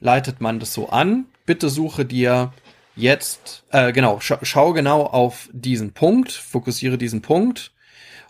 [0.00, 1.26] leitet man das so an.
[1.46, 2.52] Bitte suche dir
[2.96, 7.72] jetzt, äh, genau, scha schau genau auf diesen Punkt, fokussiere diesen Punkt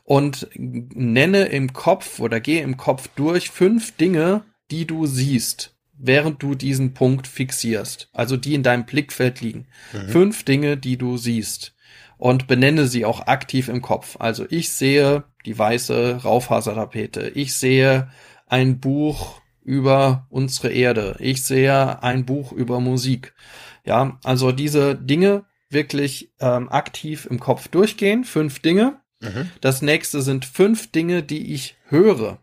[0.05, 6.43] und nenne im Kopf oder gehe im Kopf durch fünf Dinge, die du siehst, während
[6.43, 8.09] du diesen Punkt fixierst.
[8.13, 9.67] Also die in deinem Blickfeld liegen.
[9.93, 10.09] Mhm.
[10.09, 11.75] Fünf Dinge, die du siehst
[12.19, 14.17] und benenne sie auch aktiv im Kopf.
[14.19, 17.31] Also ich sehe die weiße Raufasertapete.
[17.35, 18.11] Ich sehe
[18.47, 21.17] ein Buch über unsere Erde.
[21.19, 23.35] Ich sehe ein Buch über Musik.
[23.85, 28.25] Ja, also diese Dinge wirklich ähm, aktiv im Kopf durchgehen.
[28.25, 29.01] Fünf Dinge.
[29.21, 29.51] Mhm.
[29.61, 32.39] Das nächste sind fünf Dinge, die ich höre.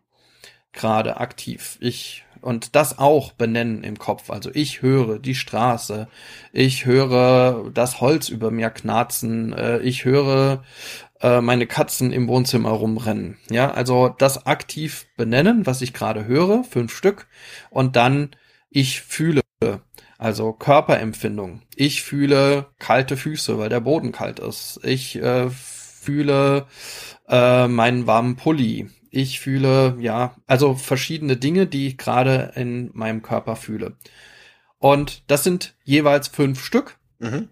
[0.72, 1.78] Gerade aktiv.
[1.82, 4.30] Ich und das auch benennen im Kopf.
[4.30, 6.08] Also ich höre die Straße,
[6.52, 10.64] ich höre das Holz über mir knarzen, äh, ich höre
[11.22, 13.38] äh, meine Katzen im Wohnzimmer rumrennen.
[13.50, 17.28] Ja, also das aktiv benennen, was ich gerade höre, fünf Stück,
[17.70, 18.36] und dann
[18.70, 19.42] ich fühle.
[20.18, 21.62] Also Körperempfindung.
[21.76, 24.80] Ich fühle kalte Füße, weil der Boden kalt ist.
[24.84, 26.68] Ich äh, fühle
[27.28, 28.90] äh, meinen warmen Pulli.
[29.10, 33.98] Ich fühle, ja, also verschiedene Dinge, die ich gerade in meinem Körper fühle.
[34.78, 36.98] Und das sind jeweils fünf Stück.
[37.20, 37.50] Mhm.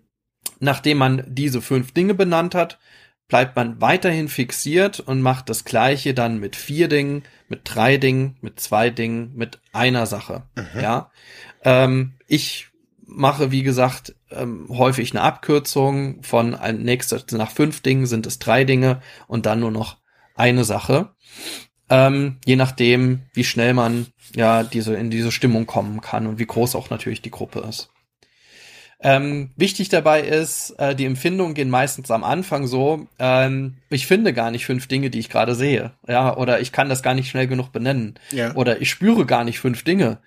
[0.59, 2.79] Nachdem man diese fünf Dinge benannt hat,
[3.27, 8.37] bleibt man weiterhin fixiert und macht das Gleiche dann mit vier Dingen, mit drei Dingen,
[8.41, 10.43] mit zwei Dingen, mit einer Sache.
[10.55, 10.81] Mhm.
[10.81, 11.11] Ja,
[11.63, 12.67] ähm, ich
[13.05, 18.39] mache, wie gesagt, ähm, häufig eine Abkürzung von ein nächstes nach fünf Dingen sind es
[18.39, 19.97] drei Dinge und dann nur noch
[20.35, 21.13] eine Sache.
[21.89, 26.45] Ähm, je nachdem, wie schnell man ja diese in diese Stimmung kommen kann und wie
[26.45, 27.92] groß auch natürlich die Gruppe ist.
[29.03, 34.33] Ähm, wichtig dabei ist, äh, die Empfindungen gehen meistens am Anfang so, ähm, ich finde
[34.33, 37.29] gar nicht fünf Dinge, die ich gerade sehe, ja, oder ich kann das gar nicht
[37.29, 38.55] schnell genug benennen, ja.
[38.55, 40.19] oder ich spüre gar nicht fünf Dinge.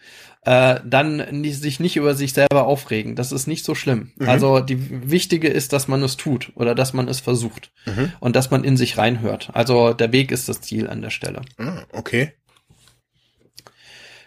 [0.43, 3.17] Äh, dann sich nicht über sich selber aufregen.
[3.17, 4.13] Das ist nicht so schlimm.
[4.15, 4.29] Mhm.
[4.29, 8.13] Also die wichtige ist, dass man es tut oder dass man es versucht mhm.
[8.21, 9.51] und dass man in sich reinhört.
[9.55, 11.43] Also der Weg ist das Ziel an der Stelle.
[11.59, 12.33] Ah, okay.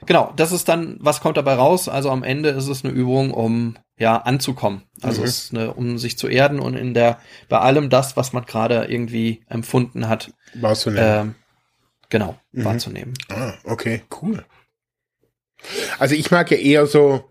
[0.06, 1.90] Genau, das ist dann, was kommt dabei raus?
[1.90, 4.84] Also am Ende ist es eine Übung, um ja anzukommen.
[5.02, 5.28] Also mhm.
[5.28, 7.20] es ist eine, um sich zu erden und in der
[7.50, 11.30] bei allem das, was man gerade irgendwie empfunden hat, wahrzunehmen.
[11.30, 11.34] Äh,
[12.10, 12.66] genau, mhm.
[12.66, 13.14] wahrzunehmen.
[13.30, 14.46] Ah, okay, cool.
[16.00, 17.30] Also ich mag ja eher so,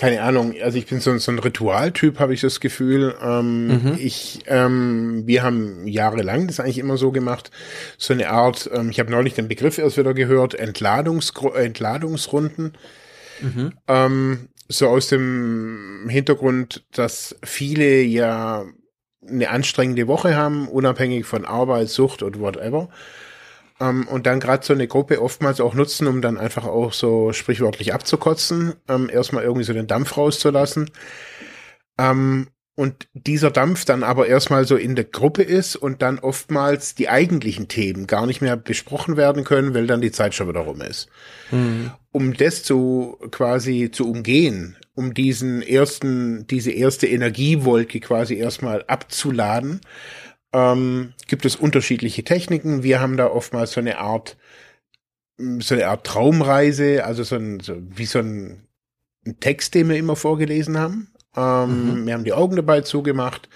[0.00, 3.14] keine Ahnung, also ich bin so, so ein Ritualtyp, habe ich das Gefühl.
[3.22, 3.96] Ähm, mhm.
[3.98, 7.50] Ich, ähm, wir haben jahrelang das eigentlich immer so gemacht,
[7.98, 12.78] so eine Art, ähm, ich habe neulich den Begriff erst wieder gehört, Entladungs Entladungsrunden.
[13.42, 13.72] Mhm.
[13.88, 18.64] Ähm, so aus dem Hintergrund, dass viele ja
[19.28, 22.88] eine anstrengende Woche haben, unabhängig von Arbeit, Sucht und whatever.
[23.80, 27.32] Ähm, und dann gerade so eine Gruppe oftmals auch nutzen, um dann einfach auch so
[27.32, 30.90] sprichwörtlich abzukotzen, ähm, erstmal irgendwie so den Dampf rauszulassen.
[31.98, 36.94] Ähm, und dieser Dampf dann aber erstmal so in der Gruppe ist und dann oftmals
[36.94, 40.60] die eigentlichen Themen gar nicht mehr besprochen werden können, weil dann die Zeit schon wieder
[40.60, 41.08] rum ist.
[41.50, 41.90] Mhm.
[42.10, 49.82] Um das zu quasi zu umgehen, um diesen ersten, diese erste Energiewolke quasi erstmal abzuladen,
[50.52, 52.82] ähm, gibt es unterschiedliche Techniken.
[52.82, 54.36] Wir haben da oftmals so eine Art,
[55.38, 58.66] so eine Art Traumreise, also so ein, so, wie so ein,
[59.26, 61.12] ein Text, den wir immer vorgelesen haben.
[61.36, 62.06] Ähm, mhm.
[62.06, 63.48] Wir haben die Augen dabei zugemacht.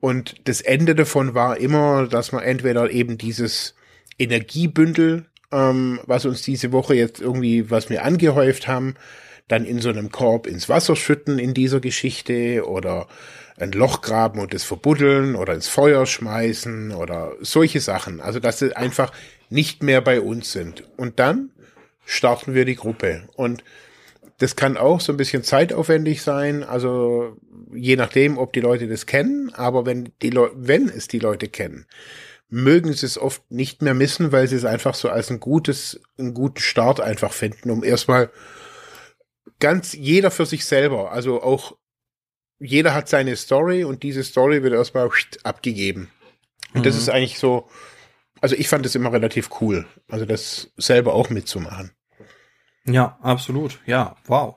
[0.00, 3.74] Und das Ende davon war immer, dass wir entweder eben dieses
[4.18, 8.94] Energiebündel, ähm, was uns diese Woche jetzt irgendwie, was wir angehäuft haben,
[9.48, 13.06] dann in so einem Korb ins Wasser schütten in dieser Geschichte oder
[13.58, 18.20] ein Loch graben und es verbuddeln oder ins Feuer schmeißen oder solche Sachen.
[18.20, 19.12] Also, dass sie einfach
[19.50, 20.84] nicht mehr bei uns sind.
[20.96, 21.50] Und dann
[22.04, 23.28] starten wir die Gruppe.
[23.36, 23.62] Und
[24.38, 27.36] das kann auch so ein bisschen zeitaufwendig sein, also
[27.72, 31.46] je nachdem, ob die Leute das kennen, aber wenn die Leute, wenn es die Leute
[31.46, 31.86] kennen,
[32.48, 36.00] mögen sie es oft nicht mehr missen, weil sie es einfach so als ein gutes,
[36.18, 38.30] einen guten Start einfach finden, um erstmal
[39.60, 41.76] ganz jeder für sich selber, also auch
[42.62, 45.10] jeder hat seine Story und diese Story wird erstmal
[45.42, 46.10] abgegeben.
[46.72, 46.84] Und mhm.
[46.84, 47.68] das ist eigentlich so,
[48.40, 51.92] also ich fand es immer relativ cool, also das selber auch mitzumachen.
[52.84, 53.80] Ja, absolut.
[53.86, 54.56] Ja, wow.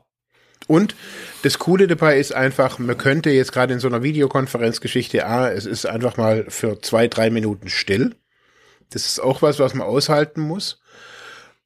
[0.68, 0.96] Und
[1.44, 5.66] das Coole dabei ist einfach, man könnte jetzt gerade in so einer Videokonferenzgeschichte, ah, es
[5.66, 8.16] ist einfach mal für zwei, drei Minuten still.
[8.90, 10.82] Das ist auch was, was man aushalten muss.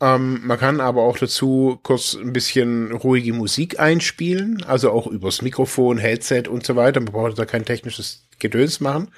[0.01, 5.41] Ähm, man kann aber auch dazu kurz ein bisschen ruhige Musik einspielen, also auch übers
[5.41, 7.01] Mikrofon, Headset und so weiter.
[7.01, 9.13] Man braucht da kein technisches Gedöns machen.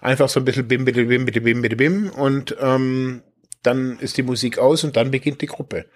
[0.00, 3.22] Einfach so ein bisschen bim, bitte, bim, bitte, bim, bitte, bim und ähm,
[3.62, 5.86] dann ist die Musik aus und dann beginnt die Gruppe.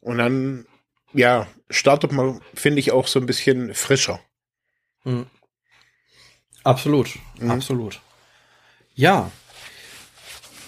[0.00, 0.66] Und dann,
[1.12, 4.20] ja, startet man, finde ich, auch so ein bisschen frischer.
[5.04, 5.26] Mhm.
[6.62, 7.50] Absolut, mhm.
[7.50, 8.00] absolut.
[8.94, 9.30] Ja,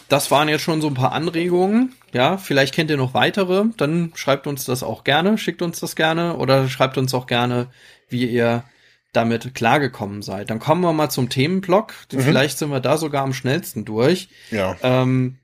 [0.09, 1.95] das waren jetzt schon so ein paar Anregungen.
[2.17, 3.67] Ja, vielleicht kennt ihr noch weitere.
[3.77, 7.67] Dann schreibt uns das auch gerne, schickt uns das gerne oder schreibt uns auch gerne,
[8.09, 8.65] wie ihr
[9.13, 10.49] damit klargekommen seid.
[10.49, 11.93] Dann kommen wir mal zum Themenblock.
[12.11, 12.21] Mhm.
[12.21, 14.31] Vielleicht sind wir da sogar am schnellsten durch.
[14.51, 14.77] Ja.
[14.83, 15.41] Ähm,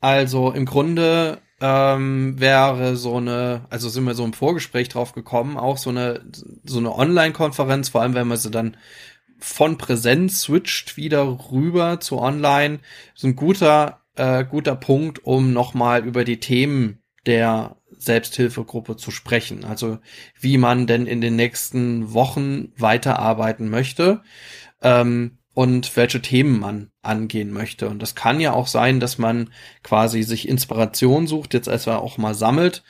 [0.00, 5.56] also im Grunde ähm, wäre so eine, also sind wir so im Vorgespräch drauf gekommen,
[5.56, 6.20] auch so eine
[6.62, 8.76] so eine Online-Konferenz, vor allem wenn man sie dann
[9.40, 12.78] von Präsenz switcht wieder rüber zu Online,
[13.16, 19.64] ist ein guter, äh, guter Punkt, um nochmal über die Themen der Selbsthilfegruppe zu sprechen.
[19.64, 19.98] Also
[20.38, 24.22] wie man denn in den nächsten Wochen weiterarbeiten möchte
[24.82, 27.88] ähm, und welche Themen man angehen möchte.
[27.88, 29.50] Und das kann ja auch sein, dass man
[29.82, 32.82] quasi sich Inspiration sucht, jetzt als er auch mal sammelt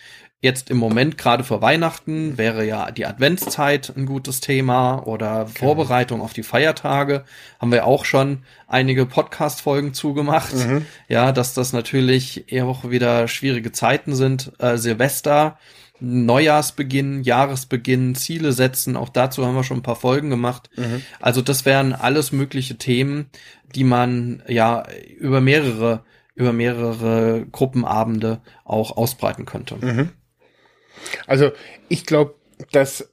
[0.45, 5.59] Jetzt im Moment gerade vor Weihnachten wäre ja die Adventszeit ein gutes Thema oder genau.
[5.59, 7.25] Vorbereitung auf die Feiertage.
[7.59, 10.55] Haben wir auch schon einige Podcast-Folgen zugemacht.
[10.55, 10.85] Mhm.
[11.09, 14.53] Ja, dass das natürlich eher auch wieder schwierige Zeiten sind.
[14.59, 15.57] Äh, Silvester,
[15.99, 18.99] Neujahrsbeginn, Jahresbeginn, Ziele setzen.
[18.99, 20.69] Auch dazu haben wir schon ein paar Folgen gemacht.
[20.77, 21.01] Mhm.
[21.23, 23.31] Also das wären alles mögliche Themen,
[23.75, 24.83] die man ja
[25.19, 29.77] über mehrere über mehrere Gruppenabende auch ausbreiten könnte.
[29.81, 30.11] Mhm.
[31.27, 31.53] Also
[31.89, 32.35] ich glaube,
[32.73, 33.11] dass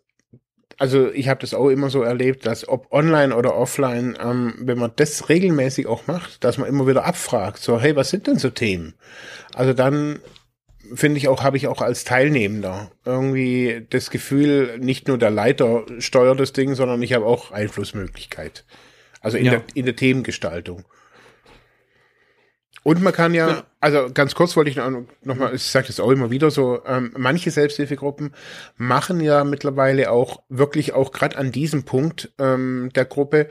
[0.78, 4.80] also ich habe das auch immer so erlebt, dass ob online oder offline, ähm, wenn
[4.80, 8.40] man das regelmäßig auch macht, dass man immer wieder abfragt, so hey, was sind denn
[8.40, 8.96] so Themen?
[9.54, 10.22] Also dann
[10.96, 15.86] finde ich auch, habe ich auch als Teilnehmender irgendwie das Gefühl, nicht nur der Leiter
[16.00, 18.66] steuert das Ding, sondern ich habe auch Einflussmöglichkeit.
[19.22, 19.52] Also in, ja.
[19.52, 20.86] der, in der Themengestaltung.
[22.84, 23.62] Und man kann ja, genau.
[23.80, 24.90] also ganz kurz wollte ich noch,
[25.24, 28.34] noch mal, ich sage das auch immer wieder so, ähm, manche Selbsthilfegruppen
[28.76, 33.50] machen ja mittlerweile auch wirklich auch gerade an diesem Punkt ähm, der Gruppe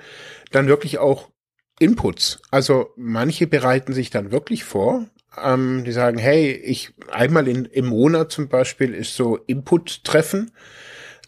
[0.50, 1.30] dann wirklich auch
[1.78, 2.42] Inputs.
[2.50, 5.06] Also manche bereiten sich dann wirklich vor.
[5.40, 10.50] Ähm, die sagen, hey, ich einmal in, im Monat zum Beispiel ist so Input-Treffen.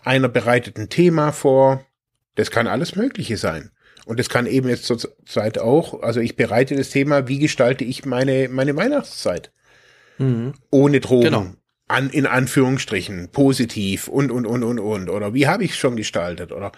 [0.05, 1.87] Einer bereitet ein Thema vor.
[2.35, 3.71] Das kann alles Mögliche sein.
[4.07, 7.85] Und das kann eben jetzt zur Zeit auch, also ich bereite das Thema, wie gestalte
[7.85, 9.53] ich meine, meine Weihnachtszeit?
[10.19, 10.55] Mhm.
[10.71, 11.25] Ohne Drogen.
[11.25, 11.47] Genau.
[11.89, 15.11] An, in Anführungsstrichen, positiv und, und, und, und, und.
[15.11, 16.51] Oder wie habe ich es schon gestaltet?
[16.51, 16.73] Oder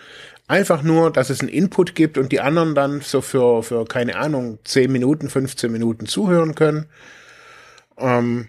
[0.49, 4.17] einfach nur, dass es einen Input gibt und die anderen dann so für, für keine
[4.17, 6.87] Ahnung, 10 Minuten, 15 Minuten zuhören können.
[7.97, 8.49] Ähm,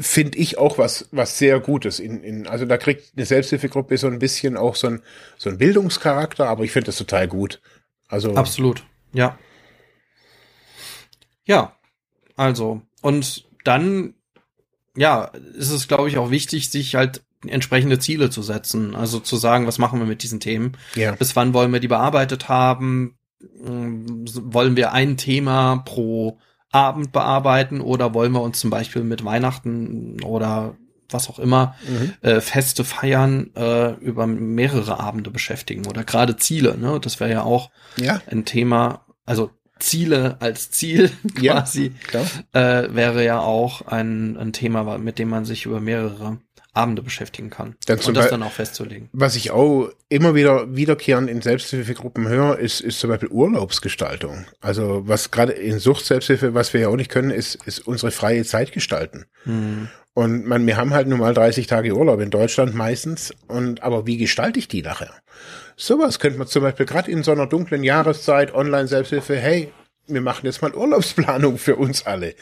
[0.00, 1.98] finde ich auch was, was sehr Gutes.
[1.98, 5.02] In, in, also da kriegt eine Selbsthilfegruppe so ein bisschen auch so ein,
[5.36, 7.60] so ein Bildungscharakter, aber ich finde das total gut.
[8.08, 8.34] Also.
[8.34, 9.38] Absolut, ja.
[11.44, 11.76] Ja,
[12.36, 14.14] also, und dann,
[14.96, 15.24] ja,
[15.56, 18.94] ist es, glaube ich, auch wichtig, sich halt entsprechende Ziele zu setzen.
[18.94, 20.76] Also zu sagen, was machen wir mit diesen Themen?
[20.94, 21.12] Ja.
[21.12, 23.18] Bis wann wollen wir die bearbeitet haben?
[23.62, 26.38] Hm, wollen wir ein Thema pro
[26.70, 30.76] Abend bearbeiten oder wollen wir uns zum Beispiel mit Weihnachten oder
[31.10, 32.14] was auch immer, mhm.
[32.22, 36.98] äh, Feste feiern, äh, über mehrere Abende beschäftigen oder gerade Ziele, ne?
[37.00, 38.20] Das wäre ja auch ja.
[38.30, 44.98] ein Thema, also Ziele als Ziel quasi, ja, äh, wäre ja auch ein, ein Thema,
[44.98, 46.38] mit dem man sich über mehrere
[46.74, 47.76] Abende beschäftigen kann.
[47.86, 49.08] Dann und das dann auch festzulegen.
[49.12, 54.46] Was ich auch immer wieder wiederkehrend in Selbsthilfegruppen höre, ist, ist zum Beispiel Urlaubsgestaltung.
[54.60, 58.44] Also was gerade in Sucht-Selbsthilfe, was wir ja auch nicht können, ist, ist unsere freie
[58.44, 59.26] Zeit gestalten.
[59.44, 59.88] Mhm.
[60.14, 63.34] Und man, wir haben halt nun mal 30 Tage Urlaub in Deutschland meistens.
[63.48, 65.12] Und aber wie gestalte ich die nachher?
[65.76, 69.72] Sowas könnte man zum Beispiel gerade in so einer dunklen Jahreszeit Online-Selbsthilfe, hey,
[70.06, 72.34] wir machen jetzt mal Urlaubsplanung für uns alle.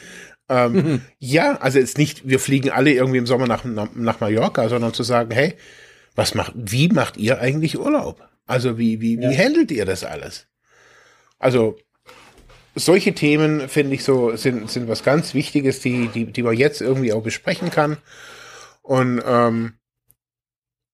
[0.51, 1.01] Ähm, mhm.
[1.19, 5.03] Ja, also jetzt nicht, wir fliegen alle irgendwie im Sommer nach, nach Mallorca, sondern zu
[5.03, 5.55] sagen, hey,
[6.15, 8.29] was macht, wie macht ihr eigentlich Urlaub?
[8.47, 9.31] Also wie, wie, ja.
[9.31, 10.47] wie handelt ihr das alles?
[11.39, 11.79] Also
[12.75, 16.81] solche Themen finde ich so sind sind was ganz Wichtiges, die die die man jetzt
[16.81, 17.99] irgendwie auch besprechen kann
[18.83, 19.75] und ähm,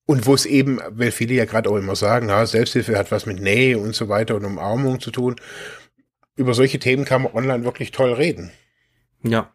[0.07, 3.27] und wo es eben, weil viele ja gerade auch immer sagen, ja, Selbsthilfe hat was
[3.27, 5.37] mit Nähe und so weiter und Umarmung zu tun.
[6.35, 8.51] Über solche Themen kann man online wirklich toll reden.
[9.23, 9.53] Ja.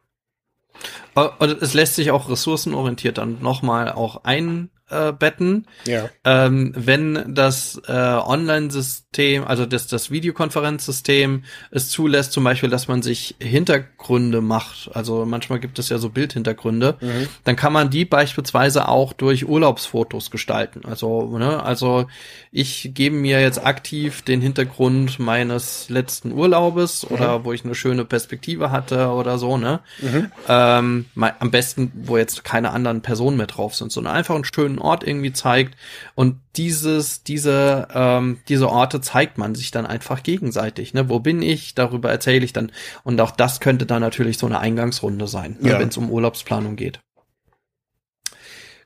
[1.16, 5.66] Und es lässt sich auch ressourcenorientiert dann nochmal auch ein, äh, betten.
[5.86, 6.10] Ja.
[6.24, 9.03] Ähm, wenn das äh, Online-System,
[9.46, 15.60] also das, das Videokonferenzsystem es zulässt, zum Beispiel, dass man sich Hintergründe macht, also manchmal
[15.60, 17.28] gibt es ja so Bildhintergründe, mhm.
[17.44, 20.82] dann kann man die beispielsweise auch durch Urlaubsfotos gestalten.
[20.86, 22.08] Also, ne, also
[22.52, 27.16] ich gebe mir jetzt aktiv den Hintergrund meines letzten Urlaubes mhm.
[27.16, 29.80] oder wo ich eine schöne Perspektive hatte oder so, ne?
[30.02, 30.32] Mhm.
[30.48, 34.80] Ähm, am besten, wo jetzt keine anderen Personen mehr drauf sind, sondern einfach einen schönen
[34.80, 35.76] Ort irgendwie zeigt.
[36.16, 40.94] Und dieses, diese, ähm, diese Orte zeigt man sich dann einfach gegenseitig.
[40.94, 41.10] Ne?
[41.10, 41.76] Wo bin ich?
[41.76, 42.72] Darüber erzähle ich dann.
[43.04, 45.72] Und auch das könnte dann natürlich so eine Eingangsrunde sein, ne?
[45.72, 45.80] ja.
[45.80, 47.00] wenn es um Urlaubsplanung geht.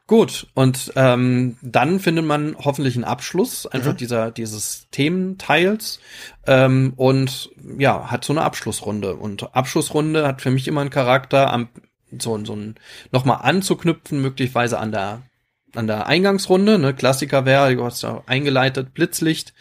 [0.08, 3.98] Gut, und ähm, dann findet man hoffentlich einen Abschluss einfach mhm.
[3.98, 6.00] dieser dieses Thementeils
[6.46, 11.52] ähm, und ja hat so eine Abschlussrunde und Abschlussrunde hat für mich immer einen Charakter
[11.52, 11.68] am
[12.18, 12.76] so so ein
[13.12, 15.24] nochmal anzuknüpfen möglicherweise an der
[15.78, 19.54] an der Eingangsrunde, ne, Klassiker wäre, du hast da eingeleitet, Blitzlicht,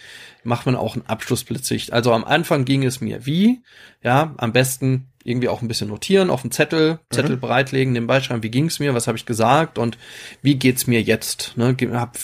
[0.42, 1.92] macht man auch ein Abschlussblitzlicht.
[1.92, 3.62] Also am Anfang ging es mir wie,
[4.02, 7.40] ja, am besten irgendwie auch ein bisschen notieren, auf dem Zettel, Zettel mhm.
[7.40, 9.98] bereitlegen, nebenbei schreiben, wie ging es mir, was habe ich gesagt und
[10.40, 11.76] wie geht's mir jetzt, ne,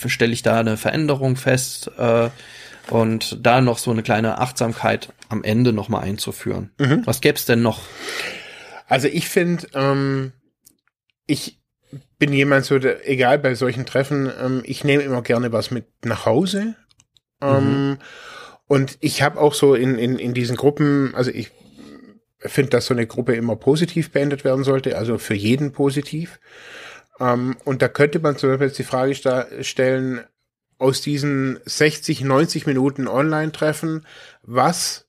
[0.07, 2.29] stelle ich da eine Veränderung fest äh,
[2.89, 6.71] und da noch so eine kleine Achtsamkeit am Ende nochmal einzuführen.
[6.79, 7.01] Mhm.
[7.05, 7.81] Was gäb's denn noch?
[8.87, 10.31] Also ich finde, ähm,
[11.25, 11.62] ich
[12.19, 15.85] bin jemand so, der, egal bei solchen Treffen, ähm, ich nehme immer gerne was mit
[16.05, 16.75] nach Hause.
[17.41, 17.97] Ähm, mhm.
[18.67, 21.51] Und ich habe auch so in, in, in diesen Gruppen, also ich
[22.39, 26.39] finde, dass so eine Gruppe immer positiv beendet werden sollte, also für jeden positiv.
[27.19, 29.15] Ähm, und da könnte man zum Beispiel jetzt die Frage
[29.61, 30.21] stellen,
[30.77, 34.05] aus diesen 60, 90 Minuten Online-Treffen,
[34.41, 35.07] was,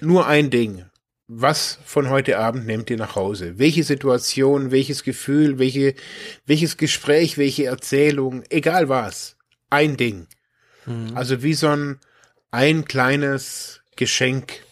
[0.00, 0.84] nur ein Ding,
[1.28, 3.58] was von heute Abend nehmt ihr nach Hause?
[3.58, 5.94] Welche Situation, welches Gefühl, welche,
[6.46, 9.36] welches Gespräch, welche Erzählung, egal was.
[9.68, 10.26] Ein Ding.
[10.86, 11.14] Mhm.
[11.14, 12.00] Also wie so ein,
[12.50, 14.64] ein kleines Geschenk,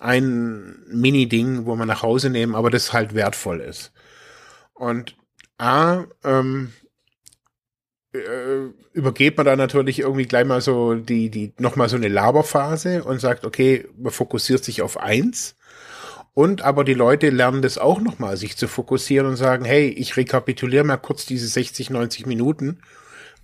[0.00, 3.92] ein Mini-Ding, wo man nach Hause nehmen, aber das halt wertvoll ist.
[4.72, 5.14] Und
[5.58, 6.72] A, ähm,
[8.14, 13.04] äh, übergeht man da natürlich irgendwie gleich mal so die, die, nochmal so eine Laberphase
[13.04, 15.56] und sagt, okay, man fokussiert sich auf eins.
[16.34, 20.16] Und aber die Leute lernen das auch nochmal, sich zu fokussieren und sagen, hey, ich
[20.16, 22.80] rekapituliere mal kurz diese 60, 90 Minuten.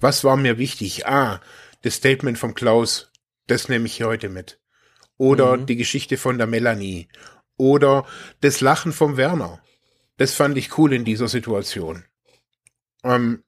[0.00, 1.06] Was war mir wichtig?
[1.06, 1.40] Ah,
[1.82, 3.10] das Statement vom Klaus,
[3.46, 4.60] das nehme ich hier heute mit.
[5.16, 5.66] Oder mhm.
[5.66, 7.08] die Geschichte von der Melanie.
[7.56, 8.06] Oder
[8.40, 9.62] das Lachen vom Werner.
[10.16, 12.04] Das fand ich cool in dieser Situation.
[13.02, 13.42] Ähm,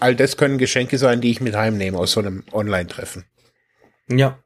[0.00, 3.24] all das können Geschenke sein, die ich mit heimnehme aus so einem Online-Treffen.
[4.08, 4.42] Ja.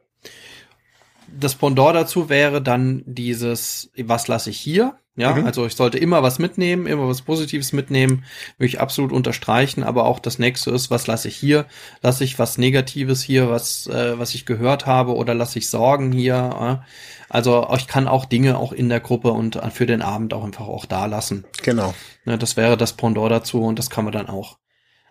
[1.39, 4.97] Das Pendant dazu wäre dann dieses, was lasse ich hier?
[5.15, 5.45] Ja, mhm.
[5.45, 8.25] also ich sollte immer was mitnehmen, immer was Positives mitnehmen,
[8.57, 11.67] würde ich absolut unterstreichen, aber auch das nächste ist, was lasse ich hier?
[12.01, 16.13] Lasse ich was Negatives hier, was, äh, was ich gehört habe oder lasse ich Sorgen
[16.13, 16.81] hier?
[16.83, 16.89] Äh?
[17.29, 20.67] Also ich kann auch Dinge auch in der Gruppe und für den Abend auch einfach
[20.67, 21.45] auch da lassen.
[21.63, 21.95] Genau.
[22.25, 24.57] Ja, das wäre das Pendant dazu und das kann man dann auch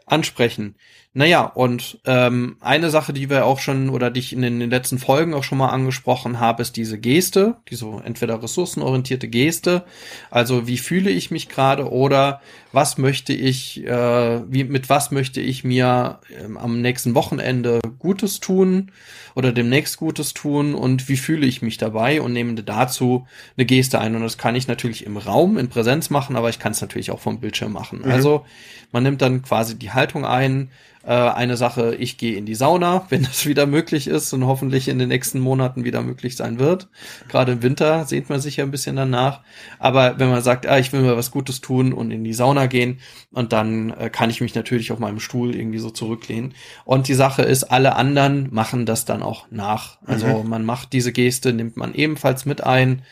[0.07, 0.76] ansprechen.
[1.14, 4.97] Naja, und ähm, eine Sache, die wir auch schon oder die ich in den, letzten
[4.97, 9.84] Folgen auch schon mal angesprochen habe, ist diese Geste, diese entweder ressourcenorientierte Geste.
[10.30, 12.39] Also wie fühle ich mich gerade oder
[12.72, 18.39] was möchte ich, äh, wie, mit was möchte ich mir ähm, am nächsten Wochenende Gutes
[18.39, 18.93] tun
[19.36, 23.99] oder demnächst Gutes tun und wie fühle ich mich dabei und nehme dazu eine Geste
[23.99, 24.16] ein.
[24.16, 27.12] Und das kann ich natürlich im Raum, in Präsenz machen, aber ich kann es natürlich
[27.12, 27.99] auch vom Bildschirm machen.
[27.99, 28.12] Mhm.
[28.12, 28.45] Also
[28.93, 30.70] man nimmt dann quasi die Haltung ein,
[31.04, 34.88] äh, eine Sache, ich gehe in die Sauna, wenn das wieder möglich ist und hoffentlich
[34.88, 36.88] in den nächsten Monaten wieder möglich sein wird.
[37.30, 39.41] Gerade im Winter sehnt man sich ja ein bisschen danach.
[39.80, 42.68] Aber wenn man sagt, ah, ich will mir was Gutes tun und in die Sauna
[42.68, 42.99] gehen,
[43.34, 46.54] und dann äh, kann ich mich natürlich auf meinem Stuhl irgendwie so zurücklehnen.
[46.84, 49.97] Und die Sache ist, alle anderen machen das dann auch nach.
[50.06, 50.49] Also mhm.
[50.49, 53.04] man macht diese Geste, nimmt man ebenfalls mit ein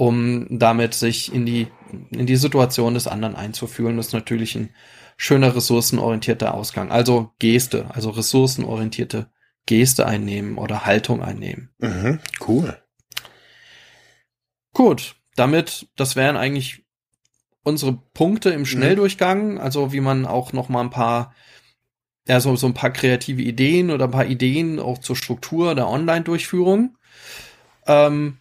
[0.00, 1.66] um damit sich in die,
[2.08, 3.98] in die Situation des anderen einzufühlen.
[3.98, 4.70] Das ist natürlich ein
[5.20, 6.90] schöner ressourcenorientierter Ausgang.
[6.90, 9.30] Also Geste, also ressourcenorientierte
[9.66, 11.68] Geste einnehmen oder Haltung einnehmen.
[11.78, 12.78] Mhm, cool.
[14.72, 16.86] Gut, damit, das wären eigentlich
[17.64, 21.34] unsere Punkte im Schnelldurchgang, also wie man auch noch mal ein paar
[22.26, 25.88] ja, so, so ein paar kreative Ideen oder ein paar Ideen auch zur Struktur der
[25.88, 26.96] Online-Durchführung.
[27.86, 28.39] Ähm,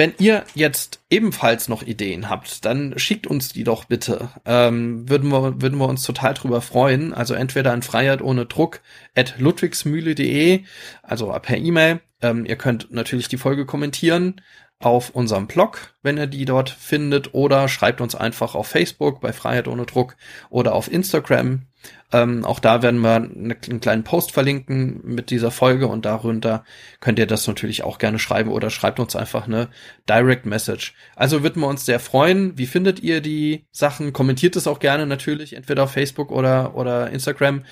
[0.00, 4.30] wenn ihr jetzt ebenfalls noch Ideen habt, dann schickt uns die doch bitte.
[4.46, 7.12] Ähm, würden, wir, würden wir uns total drüber freuen.
[7.12, 8.80] Also entweder an Freiheit ohne Druck
[9.14, 10.64] at ludwigsmühle.de,
[11.02, 12.00] also per E-Mail.
[12.22, 14.40] Ähm, ihr könnt natürlich die Folge kommentieren
[14.78, 19.34] auf unserem Blog, wenn ihr die dort findet, oder schreibt uns einfach auf Facebook bei
[19.34, 20.16] Freiheit ohne Druck
[20.48, 21.66] oder auf Instagram
[22.12, 26.64] ähm, auch da werden wir eine, einen kleinen Post verlinken mit dieser Folge und darunter
[26.98, 29.68] könnt ihr das natürlich auch gerne schreiben oder schreibt uns einfach eine
[30.08, 30.94] Direct Message.
[31.14, 32.58] Also würden wir uns sehr freuen.
[32.58, 34.12] Wie findet ihr die Sachen?
[34.12, 37.64] Kommentiert es auch gerne natürlich, entweder auf Facebook oder, oder Instagram.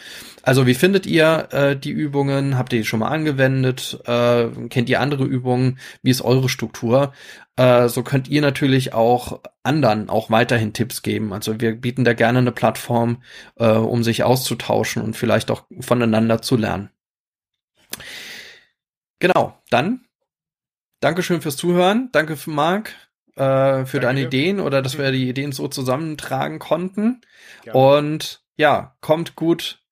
[0.43, 2.57] Also wie findet ihr äh, die Übungen?
[2.57, 3.99] Habt ihr die schon mal angewendet?
[4.07, 5.79] Äh, kennt ihr andere Übungen?
[6.03, 7.13] Wie ist eure Struktur?
[7.59, 11.33] Äh, so könnt ihr natürlich auch anderen auch weiterhin Tipps geben.
[11.33, 13.23] Also wir bieten da gerne eine Plattform,
[13.57, 16.91] äh, um sich auszutauschen und vielleicht auch voneinander zu lernen.
[19.19, 20.05] Genau, dann
[21.01, 22.11] Dankeschön fürs Zuhören.
[22.13, 22.95] Danke für Marc
[23.35, 24.01] äh, für Danke.
[24.01, 27.21] deine Ideen oder dass wir die Ideen so zusammentragen konnten.
[27.65, 27.79] Gerne.
[27.79, 29.83] Und ja, kommt gut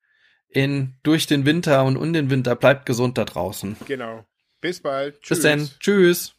[0.48, 2.56] in durch den Winter und um den Winter.
[2.56, 3.76] Bleibt gesund da draußen.
[3.86, 4.24] Genau.
[4.60, 5.20] Bis bald.
[5.22, 5.38] Tschüss.
[5.38, 5.70] Bis dann.
[5.80, 6.36] Tschüss.